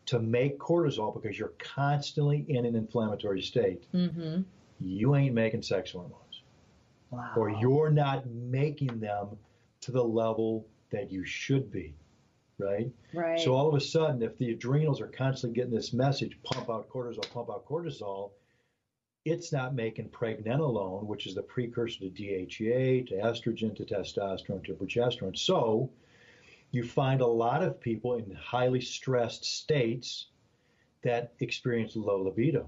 [0.08, 4.42] to make cortisol because you're constantly in an inflammatory state, Mm-hmm.
[4.82, 6.42] you ain't making sex hormones
[7.12, 7.34] Wow.
[7.38, 9.30] or you're not making them
[9.82, 11.94] to the level that you should be,
[12.58, 12.92] right?
[13.14, 13.40] right.
[13.40, 16.90] So all of a sudden, if the adrenals are constantly getting this message, pump out
[16.90, 18.32] cortisol, pump out cortisol,
[19.30, 24.74] it's not making pregnenolone, which is the precursor to DHEA, to estrogen, to testosterone, to
[24.74, 25.38] progesterone.
[25.38, 25.92] So
[26.72, 30.28] you find a lot of people in highly stressed states
[31.04, 32.68] that experience low libido.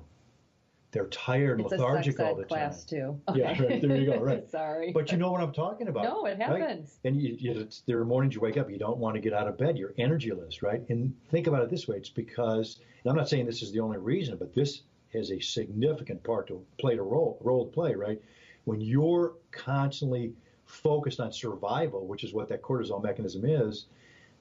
[0.91, 2.47] They're tired and it's lethargic all the time.
[2.47, 3.19] class too.
[3.34, 4.50] Yeah, right, there you go, right.
[4.52, 4.91] Sorry.
[4.91, 6.04] But you know what I'm talking about.
[6.04, 6.62] no, it right?
[6.62, 7.00] happens.
[7.06, 9.34] And you, you, it's, there are mornings you wake up, you don't want to get
[9.34, 10.82] out of bed, you're energyless, right?
[10.89, 13.80] And think about it this way: it's because, and I'm not saying this is the
[13.80, 14.82] only reason, but this
[15.13, 18.21] has a significant part to play to role role to play, right?
[18.65, 20.34] When you're constantly
[20.65, 23.86] focused on survival, which is what that cortisol mechanism is,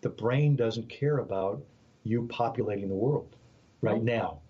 [0.01, 1.63] the brain doesn't care about
[2.05, 3.37] you populating the world
[3.83, 4.41] right now.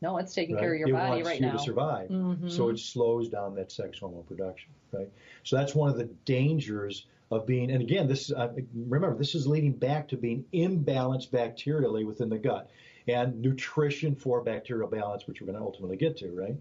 [0.00, 0.62] No, it's taking Right?
[0.62, 1.52] care of your it body wants right you now.
[1.52, 2.08] to survive.
[2.10, 2.50] Mhm.
[2.50, 5.08] So it slows down that sex hormone production, right?
[5.44, 7.70] So that's one of the dangers of being.
[7.70, 12.28] And again, this is uh, remember this is leading back to being imbalanced bacterially within
[12.28, 12.70] the gut
[13.08, 16.56] and nutrition for bacterial balance, which we're going to ultimately get to, right?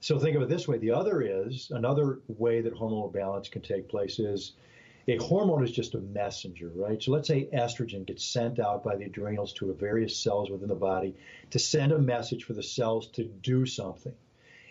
[0.00, 3.62] So think of it this way: the other is another way that hormonal balance can
[3.62, 4.52] take place is
[5.06, 7.02] a hormone is just a messenger, right?
[7.02, 10.74] So let's say estrogen gets sent out by the adrenals to various cells within the
[10.74, 11.14] body
[11.50, 14.14] to send a message for the cells to do something.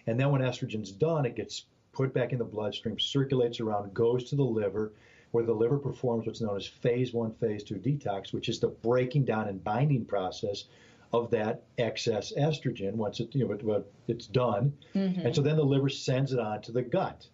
[0.07, 4.25] And then when estrogen's done, it gets put back in the bloodstream, circulates around, goes
[4.25, 4.91] to the liver,
[5.33, 8.67] where the liver performs what's known as phase one, phase two detox, which is the
[8.67, 10.65] breaking down and binding process
[11.11, 14.71] of that excess estrogen once it, you know, it- it- it's done.
[14.93, 15.21] Mm-hmm.
[15.25, 17.27] And so then the liver sends it on to the gut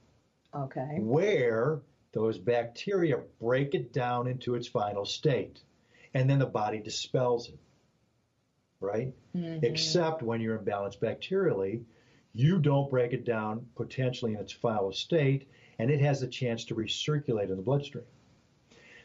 [0.55, 0.97] Okay.
[1.01, 1.81] where
[2.13, 5.61] those bacteria break it down into its final state.
[6.13, 7.59] And then the body dispels it.
[8.79, 9.13] Right?
[9.35, 9.65] Mm-hmm.
[9.65, 11.83] Except when you're imbalanced bacterially,
[12.33, 16.65] you don't break it down potentially in its final state, and it has a chance
[16.65, 18.03] to recirculate in the bloodstream.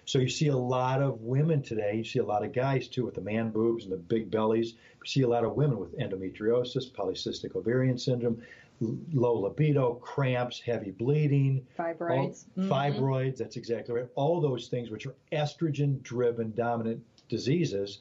[0.07, 3.07] So you see a lot of women today, you see a lot of guys too
[3.07, 4.73] with the man boobs and the big bellies.
[4.73, 8.43] You see a lot of women with endometriosis, polycystic ovarian syndrome,
[8.81, 12.45] low libido, cramps, heavy bleeding, Fibroids.
[12.59, 12.69] all- Mhm.
[12.69, 14.09] fibroids, that's exactly right.
[14.15, 18.01] All those things which are estrogen driven dominant diseases.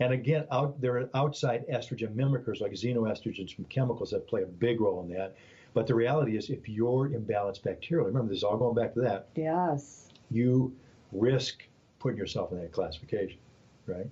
[0.00, 4.46] And again, out there are outside estrogen mimickers like xenoestrogens from chemicals that play a
[4.46, 5.36] big role in that.
[5.74, 9.00] But the reality is, if you're imbalanced bacterially, remember this is all going back to
[9.00, 10.08] that, Yes.
[10.30, 10.72] you
[11.12, 11.64] risk
[11.98, 13.38] putting yourself in that classification,
[13.86, 14.06] right?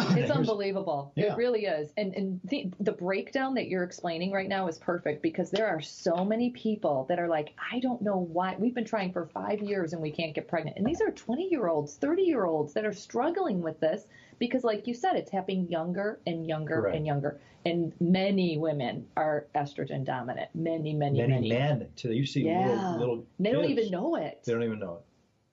[0.00, 1.12] It's unbelievable.
[1.16, 1.32] Yeah.
[1.32, 1.92] It really is.
[1.96, 5.80] And and the, the breakdown that you're explaining right now is perfect because there are
[5.80, 8.54] so many people that are like, I don't know why.
[8.58, 10.76] We've been trying for five years and we can't get pregnant.
[10.76, 14.06] And these are 20 year olds, 30 year olds that are struggling with this
[14.38, 16.96] because, like you said, it's happening younger and younger Correct.
[16.96, 17.40] and younger.
[17.66, 20.48] And many women are estrogen dominant.
[20.54, 21.48] Many, many, Many, many.
[21.48, 22.68] men today, you see Yeah.
[22.68, 24.40] little little They don't even know it.
[24.44, 25.02] They don't even know it.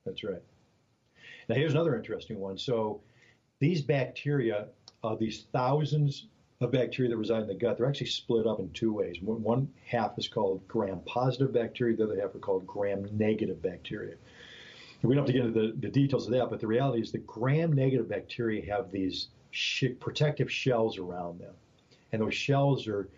[0.05, 0.41] That's right.
[1.49, 2.57] Now, here's another interesting one.
[2.57, 3.01] So,
[3.59, 4.67] these bacteria,
[5.03, 6.27] uh, these thousands
[6.61, 9.21] of bacteria that reside in the gut, they're actually split up in two ways.
[9.21, 14.15] One, one half is called gram-positive bacteria, the other half are called gram-negative bacteria.
[15.05, 17.11] We don't have to get into the, the, details of that, but the reality is
[17.11, 21.53] the gram-negative bacteria have these sh- protective shells around them,
[22.11, 23.09] and those shells are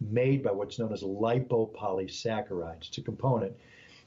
[0.00, 2.88] made by what's known as lipopolysaccharides.
[2.88, 3.52] It's a component.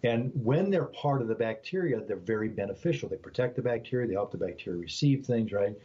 [0.04, 3.08] And when they're part of the bacteria, they're very beneficial.
[3.08, 5.76] They protect the bacteria, they help the bacteria receive things, right?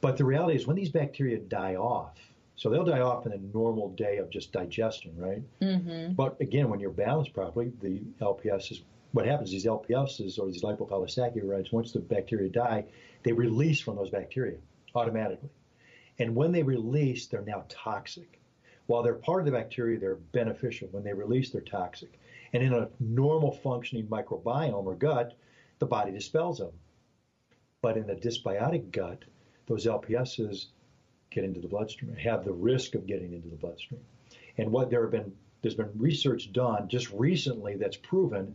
[0.00, 2.18] But the reality is when these bacteria die off,
[2.56, 5.42] so they'll die off in a normal day of just digestion, right?
[5.60, 6.14] Mm-hmm.
[6.14, 9.52] But again, when you're balanced properly, the LPS is what happens.
[9.52, 12.84] Is these LPSs or these lipopolysaccharides, once the bacteria die,
[13.22, 14.58] they release from those bacteria
[14.94, 15.50] automatically.
[16.18, 18.40] And when they release, they're now toxic.
[18.86, 20.88] While they're part of the bacteria, they're beneficial.
[20.90, 22.18] When they release, they're toxic.
[22.52, 25.36] And in a normal functioning microbiome or gut,
[25.78, 26.72] the body dispels them.
[27.82, 29.24] But in a dysbiotic gut,
[29.66, 30.66] those LPSs
[31.30, 34.00] get into the bloodstream, have the risk of getting into the bloodstream.
[34.56, 38.54] And what there have been there's been research done just recently that's proven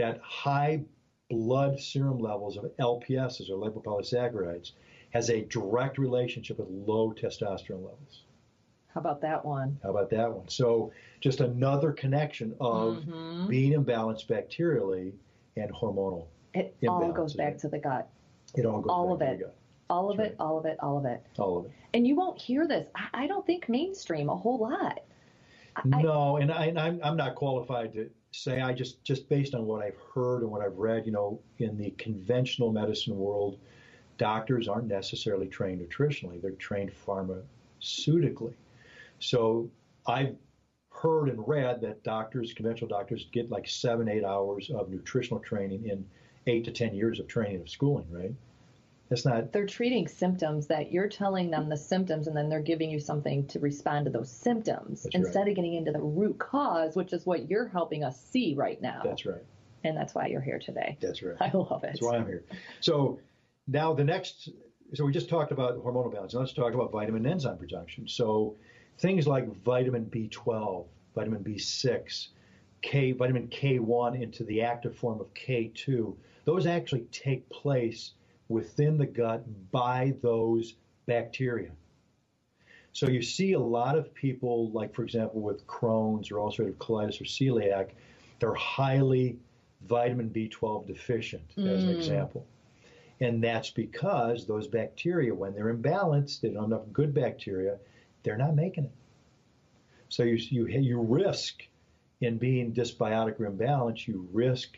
[0.00, 0.82] that high
[1.28, 4.72] blood serum levels of LPSs or lipopolysaccharides
[5.10, 8.22] has a direct relationship with low testosterone levels.
[8.88, 9.78] How about that one?
[9.82, 10.48] How about that one?
[10.48, 13.46] So just another connection of mm-hmm.
[13.46, 15.12] being imbalanced bacterially
[15.56, 16.26] and hormonal.
[16.54, 18.08] It all goes back to the gut.
[18.54, 19.54] It all goes back to the gut.
[19.90, 20.10] all of it.
[20.10, 20.46] All of That's it, right.
[20.46, 21.26] all of it, all of it.
[21.38, 21.72] All of it.
[21.94, 22.86] And you won't hear this.
[22.94, 25.00] I, I don't think mainstream a whole lot.
[25.76, 28.60] I, no, and I, I'm, I'm not qualified to say.
[28.60, 31.06] I just just based on what I've heard and what I've read.
[31.06, 33.58] You know, in the conventional medicine world,
[34.18, 36.40] doctors aren't necessarily trained nutritionally.
[36.40, 38.54] They're trained pharmaceutically.
[39.18, 39.70] So
[40.06, 40.36] I've
[40.92, 45.86] heard and read that doctors, conventional doctors, get like seven, eight hours of nutritional training
[45.86, 46.04] in
[46.46, 48.32] eight to ten years of training of schooling, right?
[49.10, 49.52] That's not.
[49.52, 53.44] They're treating symptoms that you're telling them the symptoms, and then they're giving you something
[53.48, 55.48] to respond to those symptoms instead right.
[55.48, 59.02] of getting into the root cause, which is what you're helping us see right now.
[59.04, 59.42] That's right.
[59.82, 60.96] And that's why you're here today.
[61.00, 61.36] That's right.
[61.40, 61.88] I love it.
[61.88, 62.44] That's why I'm here.
[62.78, 63.18] So
[63.66, 64.50] now the next.
[64.94, 66.34] So we just talked about hormonal balance.
[66.34, 68.06] Now let's talk about vitamin enzyme production.
[68.06, 68.56] So
[68.98, 72.28] things like vitamin B12, vitamin B6,
[72.82, 78.12] K, vitamin K1 into the active form of K2, those actually take place
[78.50, 80.74] within the gut by those
[81.06, 81.70] bacteria.
[82.92, 87.20] So you see a lot of people, like for example with Crohn's or ulcerative colitis
[87.20, 87.90] or celiac,
[88.40, 89.38] they're highly
[89.86, 91.68] vitamin B12 deficient, mm.
[91.68, 91.96] as an mm.
[91.96, 92.44] example.
[93.20, 97.78] And that's because those bacteria, when they're imbalanced, they don't have enough good bacteria,
[98.24, 98.92] they're not making it.
[100.08, 101.62] So you, you, you risk
[102.20, 104.76] in being dysbiotic or imbalanced, you risk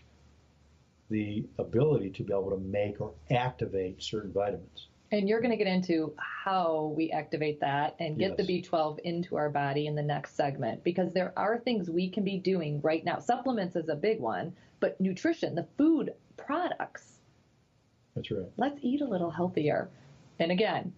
[1.12, 4.88] the ability to be able to make or activate certain vitamins.
[5.12, 8.46] And you're going to get into how we activate that and get yes.
[8.46, 12.24] the B12 into our body in the next segment because there are things we can
[12.24, 13.18] be doing right now.
[13.18, 17.18] Supplements is a big one, but nutrition, the food products.
[18.16, 18.48] That's right.
[18.56, 19.90] Let's eat a little healthier.
[20.38, 20.94] And again,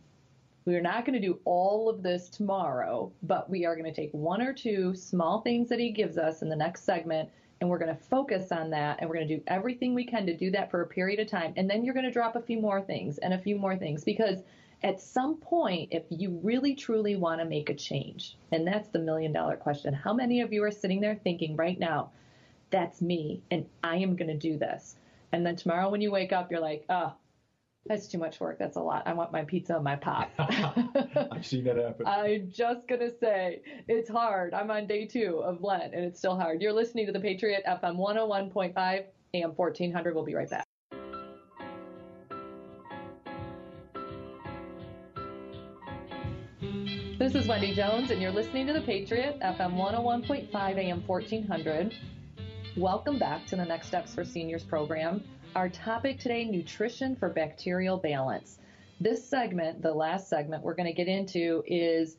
[0.64, 4.00] we are not going to do all of this tomorrow, but we are going to
[4.00, 7.28] take one or two small things that he gives us in the next segment
[7.60, 10.26] and we're going to focus on that and we're going to do everything we can
[10.26, 11.52] to do that for a period of time.
[11.56, 14.04] And then you're going to drop a few more things and a few more things
[14.04, 14.42] because
[14.82, 18.98] at some point, if you really truly want to make a change, and that's the
[18.98, 22.10] million dollar question, how many of you are sitting there thinking right now,
[22.70, 24.96] that's me and I am going to do this?
[25.32, 27.14] And then tomorrow when you wake up, you're like, oh,
[27.86, 28.58] that's too much work.
[28.58, 29.02] That's a lot.
[29.06, 30.30] I want my pizza and my pop.
[30.38, 32.06] I've seen that happen.
[32.06, 34.54] I'm just going to say it's hard.
[34.54, 36.62] I'm on day two of Lent and it's still hard.
[36.62, 40.14] You're listening to the Patriot FM 101.5 AM 1400.
[40.14, 40.64] We'll be right back.
[47.16, 51.94] This is Wendy Jones, and you're listening to the Patriot FM 101.5 AM 1400.
[52.76, 55.22] Welcome back to the Next Steps for Seniors program.
[55.54, 58.58] Our topic today nutrition for bacterial balance.
[59.00, 62.16] This segment, the last segment we're going to get into, is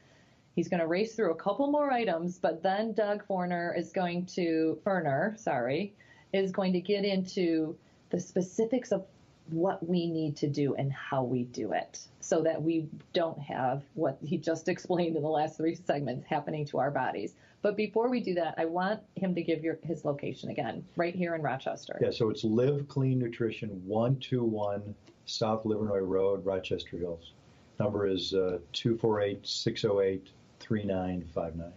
[0.56, 4.26] he's going to race through a couple more items, but then Doug Forner is going
[4.28, 5.94] to, Ferner, sorry,
[6.32, 7.76] is going to get into
[8.10, 9.06] the specifics of
[9.50, 13.84] what we need to do and how we do it so that we don't have
[13.96, 17.34] what he just explained in the last three segments happening to our bodies.
[17.66, 21.16] But before we do that, I want him to give your, his location again, right
[21.16, 21.98] here in Rochester.
[22.00, 24.94] Yeah, so it's Live Clean Nutrition, 121
[25.26, 27.32] South Livernois Road, Rochester Hills.
[27.80, 31.74] Number is uh, 248 608 3959.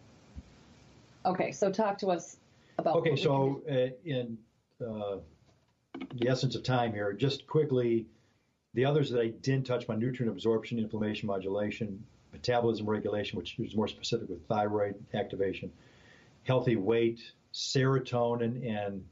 [1.25, 2.37] Okay, so talk to us
[2.77, 2.97] about.
[2.97, 4.37] Okay, so uh, in
[4.87, 5.17] uh,
[6.17, 8.05] the essence of time here, just quickly,
[8.75, 13.75] the others that I didn't touch on nutrient absorption, inflammation modulation, metabolism regulation, which is
[13.75, 15.71] more specific with thyroid activation,
[16.45, 17.21] healthy weight,
[17.53, 19.05] serotonin, and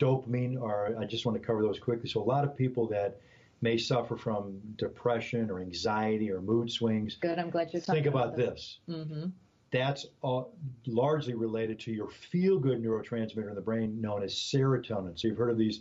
[0.00, 2.08] dopamine are, I just want to cover those quickly.
[2.08, 3.20] So a lot of people that
[3.60, 7.16] may suffer from depression or anxiety or mood swings.
[7.20, 8.78] Good, I'm glad you're talking Think about, about this.
[8.88, 9.30] Mm-hmm.
[9.70, 10.54] That's all,
[10.86, 15.18] largely related to your feel-good neurotransmitter in the brain known as serotonin.
[15.18, 15.80] So you've heard of these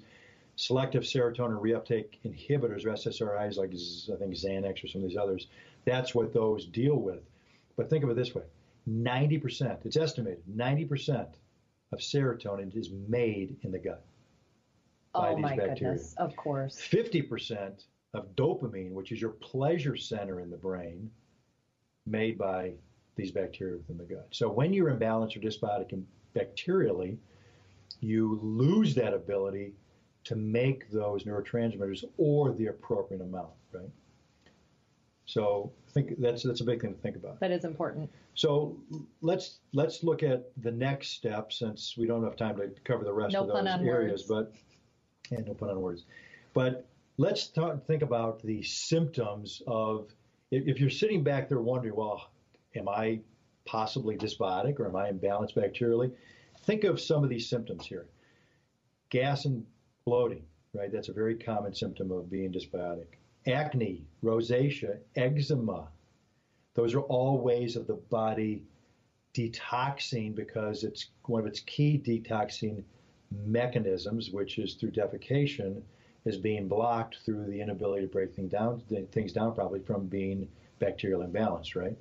[0.56, 5.48] selective serotonin reuptake inhibitors or SSRIs like I think Xanax or some of these others.
[5.88, 7.22] That's what those deal with.
[7.78, 8.44] But think of it this way.
[8.90, 11.28] 90%, it's estimated, 90%
[11.94, 14.06] of serotonin is made in the gut
[15.14, 15.94] by Oh these my bacteria.
[15.94, 16.76] goodness, of course.
[16.78, 21.10] 50% of dopamine, which is your pleasure center in the brain,
[22.06, 22.74] made by
[23.16, 24.28] these bacteria within the gut.
[24.32, 27.18] So when you're imbalanced or dysbiotic and bacterially,
[28.02, 29.74] you lose that ability
[30.26, 33.90] to make those neurotransmitters or the appropriate amount, right?
[35.28, 37.40] So I think that's that's a big thing to think about.
[37.42, 38.10] That is important.
[38.34, 38.78] So
[39.22, 43.14] let's let's look at the next step since we don't have time to cover the
[43.14, 44.28] rest No of those areas.
[44.30, 44.50] words.
[45.30, 46.06] But yeah, no pun on words.
[46.54, 50.08] But let's talk, think about the symptoms of
[50.50, 52.30] if, if you're sitting back there wondering, well,
[52.76, 53.20] am I
[53.66, 56.14] possibly dysbiotic or am I imbalanced bacterially?
[56.62, 58.08] Think of some of these symptoms here.
[59.10, 59.66] Gas and
[60.06, 60.92] bloating, right?
[60.92, 63.08] That's a very common symptom of being dysbiotic.
[63.48, 65.88] Acne, rosacea, eczema,
[66.74, 68.62] those are all ways of the body
[69.34, 72.84] detoxing because it's one of its key detoxing
[73.46, 75.82] mechanisms, which is through defecation,
[76.26, 78.82] is being blocked through the inability to break things down,
[79.12, 80.48] things down from being
[80.80, 81.98] bacterial imbalance, right?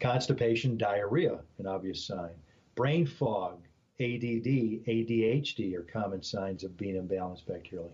[0.00, 2.34] Constipation, diarrhea, an obvious sign.
[2.74, 3.60] Brain fog,
[4.00, 7.92] ADD, ADHD are common signs of being imbalanced bacterially.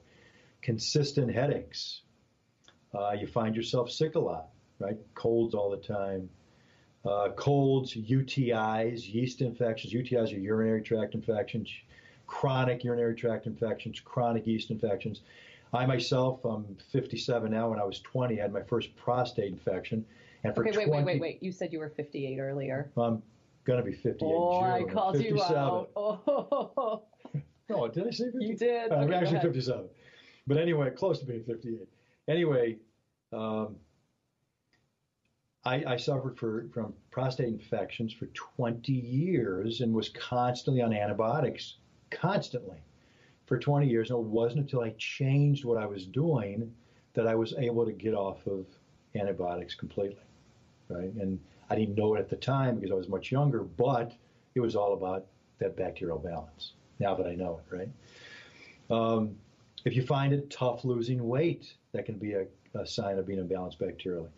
[0.62, 2.02] Consistent headaches.
[2.94, 4.96] Uh, you find yourself sick a lot, right?
[5.14, 6.28] Colds all the time.
[7.04, 9.92] Uh, colds, UTIs, yeast infections.
[9.92, 11.70] UTIs are urinary tract infections,
[12.26, 15.20] chronic urinary tract infections, chronic yeast infections.
[15.72, 17.70] I myself, I'm 57 now.
[17.70, 20.04] When I was 20, I had my first prostate infection.
[20.44, 21.42] And for Okay, wait, 20, wait, wait, wait.
[21.42, 22.90] You said you were 58 earlier.
[22.96, 23.22] I'm
[23.64, 25.36] going to be 58 Oh, I called 57.
[25.36, 25.90] you out.
[25.94, 27.02] Oh,
[27.68, 28.38] No, did I say 50?
[28.44, 28.92] you did.
[28.92, 29.88] I'm actually 57.
[30.46, 31.86] But anyway, close to being 58.
[32.28, 32.76] Anyway,
[33.32, 33.76] um,
[35.64, 41.76] I, I suffered for, from prostate infections for 20 years and was constantly on antibiotics,
[42.10, 42.78] constantly
[43.46, 44.10] for 20 years.
[44.10, 46.72] And it wasn't until I changed what I was doing
[47.14, 48.66] that I was able to get off of
[49.14, 50.22] antibiotics completely,
[50.88, 51.12] right?
[51.14, 54.12] And I didn't know it at the time because I was much younger, but
[54.54, 55.26] it was all about
[55.58, 56.72] that bacterial balance.
[57.00, 57.88] Now that I know it, right?
[58.90, 59.36] Um,
[59.88, 63.42] if you find it tough losing weight, that can be a, a sign of being
[63.42, 64.28] imbalanced bacterially.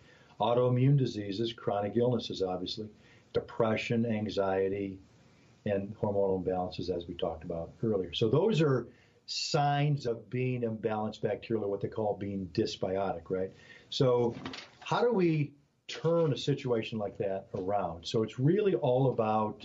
[0.41, 2.89] Autoimmune diseases, chronic illnesses, obviously,
[3.33, 4.97] depression, anxiety,
[5.67, 8.15] and hormonal imbalances, as we talked about earlier.
[8.15, 8.87] So those are
[9.27, 13.51] signs of being imbalanced bacterially, what they call being dysbiotic, right?
[13.89, 14.37] So
[14.79, 15.51] how do we
[15.89, 18.07] turn a situation like that around?
[18.07, 19.65] So it's really all about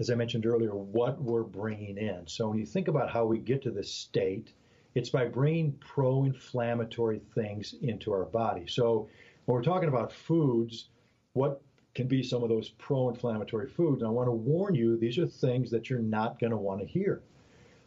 [0.00, 2.22] as I mentioned earlier, what we're bringing in.
[2.26, 4.52] So when you think about how we get to this state,
[4.98, 8.66] it's by bringing pro-inflammatory things into our body.
[8.66, 9.08] So
[9.44, 10.88] when we're talking about foods,
[11.34, 11.62] what
[11.94, 14.02] can be some of those pro-inflammatory foods?
[14.02, 16.80] And I want to warn you, these are things that you're not going to want
[16.80, 17.22] to hear.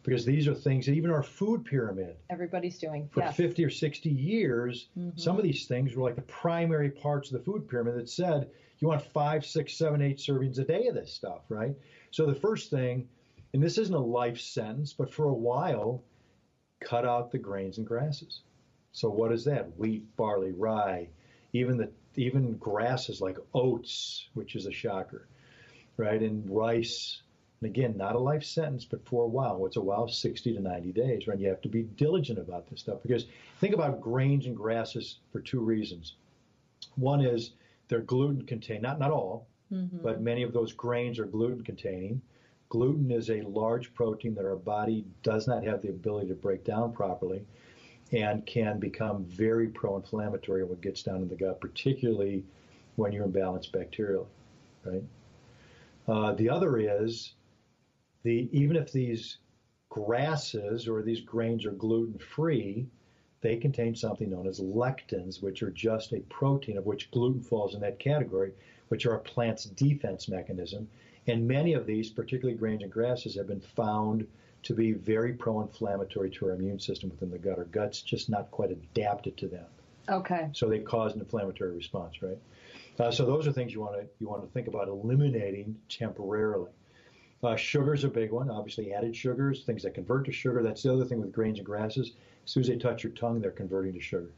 [0.02, 3.10] Because these are things that even our food pyramid Everybody's doing.
[3.12, 3.36] for yes.
[3.36, 5.16] 50 or 60 years, mm-hmm.
[5.16, 8.48] some of these things were like the primary parts of the food pyramid that said
[8.78, 11.74] you want five, six, seven, eight servings a day of this stuff, right?
[12.10, 13.06] So the first thing,
[13.52, 16.02] and this isn't a life sentence, but for a while,
[16.84, 18.40] cut out the grains and grasses.
[18.92, 19.76] So what is that?
[19.78, 21.08] Wheat, barley, rye,
[21.52, 25.28] even the even grasses like oats, which is a shocker,
[25.96, 26.20] right?
[26.20, 27.22] And rice.
[27.60, 29.56] And again, not a life sentence, but for a while.
[29.56, 30.08] What's a while?
[30.08, 31.38] 60 to 90 days, right?
[31.38, 33.26] You have to be diligent about this stuff because
[33.60, 36.16] think about grains and grasses for two reasons.
[36.96, 37.52] One is
[37.88, 39.98] they're gluten containing, not, not all, mm-hmm.
[40.02, 42.20] but many of those grains are gluten containing.
[42.72, 46.64] Gluten is a large protein that our body does not have the ability to break
[46.64, 47.44] down properly
[48.12, 52.42] and can become very pro inflammatory when it gets down in the gut, particularly
[52.96, 54.24] when you're imbalanced bacterially,
[54.86, 55.02] right?
[56.08, 57.34] Uh, the other is
[58.22, 59.36] the even if these
[59.90, 62.86] grasses or these grains are gluten free,
[63.42, 67.74] they contain something known as lectins, which are just a protein of which gluten falls
[67.74, 68.54] in that category,
[68.88, 70.88] which are a plant's defense mechanism.
[71.26, 74.26] And many of these, particularly grains and grasses, have been found
[74.64, 77.58] to be very pro-inflammatory to our immune system within the gut.
[77.58, 79.66] Our gut's just not quite adapted to them.
[80.08, 80.48] Okay.
[80.52, 82.38] So they cause an inflammatory response, right?
[82.98, 86.70] Uh, so those are things you want to you want to think about eliminating temporarily.
[87.42, 88.50] Uh, sugar's a big one.
[88.50, 90.62] Obviously, added sugars, things that convert to sugar.
[90.62, 92.12] That's the other thing with grains and grasses.
[92.44, 94.30] As soon as they touch your tongue, they're converting to sugar.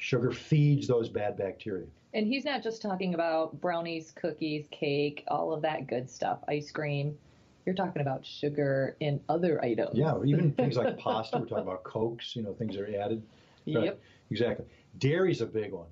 [0.00, 1.86] Sugar feeds those bad bacteria.
[2.14, 6.70] And he's not just talking about brownies, cookies, cake, all of that good stuff, ice
[6.70, 7.18] cream.
[7.66, 9.90] You're talking about sugar in other items.
[9.92, 11.38] Yeah, even things like pasta.
[11.38, 12.34] We're talking about cokes.
[12.34, 13.22] You know, things that are added.
[13.66, 13.82] Yep.
[13.82, 13.98] Right,
[14.30, 14.64] exactly.
[14.96, 15.88] Dairy's a big one.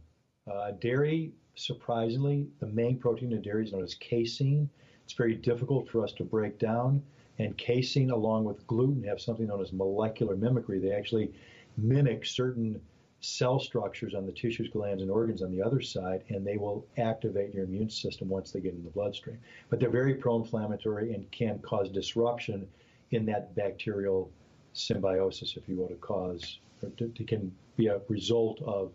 [0.51, 4.71] Uh, dairy, surprisingly, the main protein in dairy is known as casein.
[5.05, 7.03] It's very difficult for us to break down.
[7.39, 10.79] And casein, along with gluten, have something known as molecular mimicry.
[10.79, 11.31] They actually
[11.77, 12.81] mimic certain
[13.21, 16.87] cell structures on the tissues, glands, and organs on the other side, and they will
[16.97, 19.39] activate your immune system once they get in the bloodstream.
[19.71, 22.69] But they're very pro inflammatory and can cause disruption
[23.11, 24.31] in that bacterial
[24.73, 28.93] symbiosis, if you will, to cause, or to, to can be a result of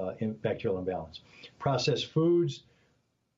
[0.00, 0.12] uh,
[0.42, 1.20] bacterial imbalance.
[1.58, 2.62] Processed foods.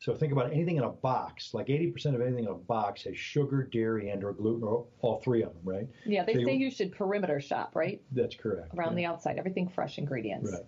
[0.00, 1.52] So think about anything in a box.
[1.52, 5.20] Like 80% of anything in a box has sugar, dairy, and or gluten, or all
[5.20, 5.88] three of them, right?
[6.06, 8.00] Yeah, they So say you should perimeter shop, right?
[8.12, 8.74] That's correct.
[8.74, 10.52] Around the outside, everything fresh ingredients.
[10.52, 10.64] Right.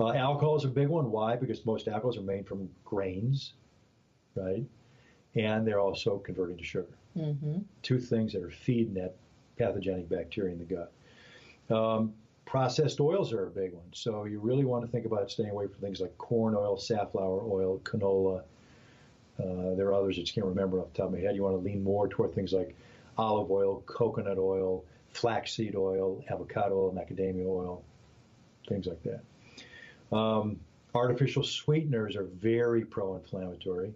[0.00, 1.12] Uh, alcohol is a big one.
[1.12, 1.36] Why?
[1.36, 3.52] Because most alcohols are made from grains,
[4.34, 4.64] right?
[5.36, 6.98] And they're also converting to sugar.
[7.16, 7.58] Mm-hmm.
[7.82, 9.14] Two things that are feeding that
[9.58, 10.92] pathogenic bacteria in the gut.
[11.70, 12.14] Um,
[12.50, 13.84] processed oils are a big one.
[13.92, 17.44] So you really want to think about staying away from things like corn oil, safflower
[17.44, 18.42] oil, canola.
[19.38, 21.36] Uh, there are others that you can't remember off the top of my head.
[21.36, 22.74] You want to lean more toward things like
[23.16, 27.84] olive oil, coconut oil, flaxseed oil, avocado oil, macadamia oil,
[28.68, 30.16] things like that.
[30.16, 30.58] Um,
[30.92, 33.94] artificial sweeteners are very pro-inflammatory,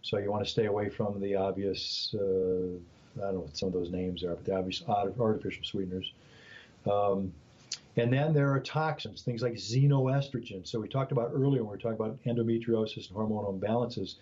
[0.00, 2.14] so you want to stay away from the obvious.
[2.14, 2.78] Uh,
[3.18, 6.10] I don't know what some of those names are, but the obvious artificial sweeteners.
[6.90, 7.34] Um,
[8.00, 10.66] and then there are toxins, things like xenoestrogen.
[10.66, 14.16] So we talked about earlier when we were talking about endometriosis and hormonal imbalances.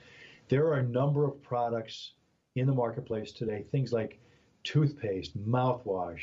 [0.48, 2.12] There are a number of products
[2.56, 4.18] in the marketplace today, things like
[4.64, 6.20] toothpaste, mouthwash,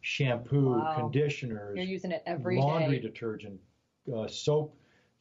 [0.00, 0.94] shampoo, Wow.
[0.96, 3.02] conditioners, You're using it every laundry day.
[3.02, 3.60] detergent,
[4.14, 4.74] uh, soap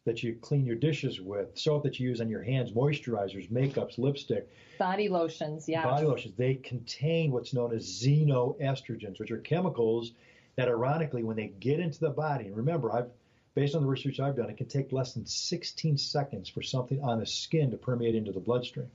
[0.06, 3.98] that you clean your dishes with, soap that you use on your hands, moisturizers, makeups,
[3.98, 5.84] lipstick, Body lotions, yeah.
[5.84, 6.36] body lotions.
[6.36, 10.12] They contain what's known as xenoestrogens, which are chemicals
[10.56, 13.10] that, ironically, when they get into the body, and remember, I've
[13.56, 17.01] based on the research I've done, it can take less than 16 seconds for something
[17.04, 18.89] on the skin to permeate into the bloodstream.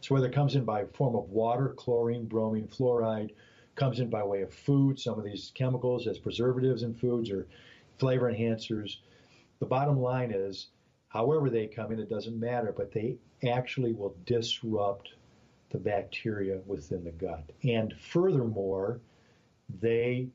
[0.00, 3.32] So whether it comes in by form of water, chlorine, bromine, fluoride,
[3.74, 7.46] comes in by way of food, some of these chemicals as preservatives in foods or
[7.98, 8.98] flavor enhancers.
[9.58, 10.68] The bottom line is,
[11.08, 15.10] however they come in, it doesn't matter, but they actually will disrupt
[15.70, 17.50] the bacteria within the gut.
[17.64, 19.00] And furthermore,
[19.80, 20.28] they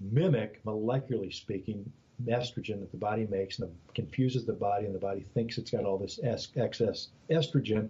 [0.00, 1.90] mimic, molecularly speaking,
[2.26, 5.70] estrogen that the body makes and it confuses the body, and the body thinks it's
[5.70, 7.88] got all this es- excess estrogen,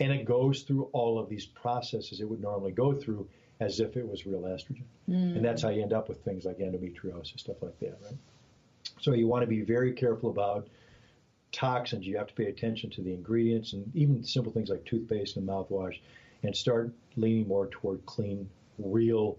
[0.00, 3.28] and it goes through all of these processes it would normally go through
[3.60, 4.84] as if it was real estrogen.
[5.08, 5.36] Mm.
[5.36, 8.16] And that's how you end up with things like endometriosis, stuff like that, right?
[9.00, 10.68] So you want to be very careful about
[11.52, 12.06] toxins.
[12.06, 15.48] You have to pay attention to the ingredients and even simple things like toothpaste and
[15.48, 15.98] mouthwash
[16.42, 18.48] and start leaning more toward clean,
[18.78, 19.38] real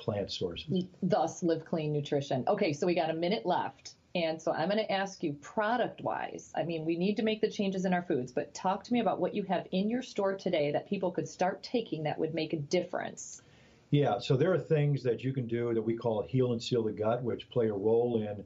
[0.00, 0.84] plant sources.
[1.02, 2.44] Thus, live clean nutrition.
[2.48, 3.94] Okay, so we got a minute left.
[4.14, 6.52] And so I'm going to ask you product wise.
[6.56, 8.98] I mean, we need to make the changes in our foods, but talk to me
[8.98, 12.34] about what you have in your store today that people could start taking that would
[12.34, 13.42] make a difference.
[13.90, 16.82] Yeah, so there are things that you can do that we call heal and seal
[16.82, 18.44] the gut, which play a role in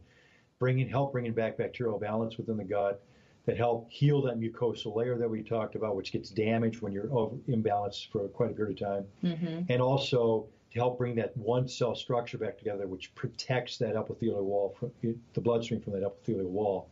[0.59, 3.03] bringing help bringing back bacterial balance within the gut,
[3.47, 7.13] that help heal that mucosal layer that we talked about, which gets damaged when you're
[7.13, 9.61] over, imbalanced for quite a period of time, mm-hmm.
[9.69, 14.45] and also to help bring that one cell structure back together, which protects that epithelial
[14.45, 14.91] wall, from,
[15.33, 16.91] the bloodstream from that epithelial wall.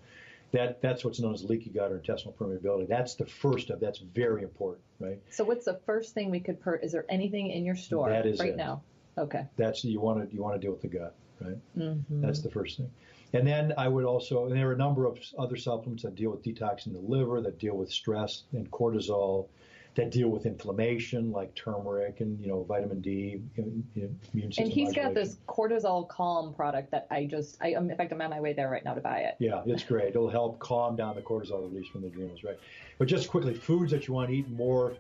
[0.52, 2.86] That that's what's known as leaky gut or intestinal permeability.
[2.86, 3.80] That's the first of.
[3.80, 5.18] That's very important, right?
[5.30, 6.74] So, what's the first thing we could per?
[6.74, 8.56] Is there anything in your store That is right it.
[8.56, 8.82] now?
[9.16, 9.46] Okay.
[9.56, 11.56] That's you want to you want to deal with the gut, right?
[11.76, 12.20] Mm-hmm.
[12.20, 12.90] That's the first thing.
[13.32, 16.30] And then I would also, and there are a number of other supplements that deal
[16.30, 19.48] with detoxing the liver, that deal with stress and cortisol,
[19.94, 24.64] that deal with inflammation, like turmeric and you know vitamin D, im- im- immune system.
[24.64, 28.30] And he's got this cortisol calm product that I just, I, in fact, I'm on
[28.30, 29.36] my way there right now to buy it.
[29.38, 30.10] Yeah, it's great.
[30.10, 32.58] It'll help calm down the cortisol release from the adrenals, right?
[32.98, 34.94] But just quickly, foods that you want to eat more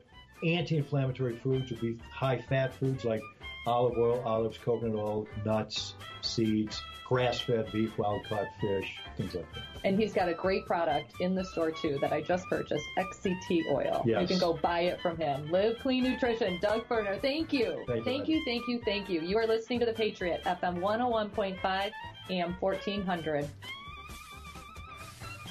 [0.44, 3.22] anti-inflammatory foods would be high-fat foods like
[3.66, 9.62] olive oil, olives, coconut oil, nuts, seeds, grass-fed beef, wild-caught fish, things like that.
[9.84, 13.70] And he's got a great product in the store too that I just purchased, XCT
[13.70, 14.02] oil.
[14.06, 14.22] Yes.
[14.22, 15.50] You can go buy it from him.
[15.50, 17.20] Live Clean Nutrition, Doug Ferner.
[17.20, 17.84] Thank you.
[17.86, 19.20] Thank you, thank you, thank you, thank you.
[19.20, 21.90] You are listening to The Patriot, FM 101.5,
[22.30, 23.48] AM 1400.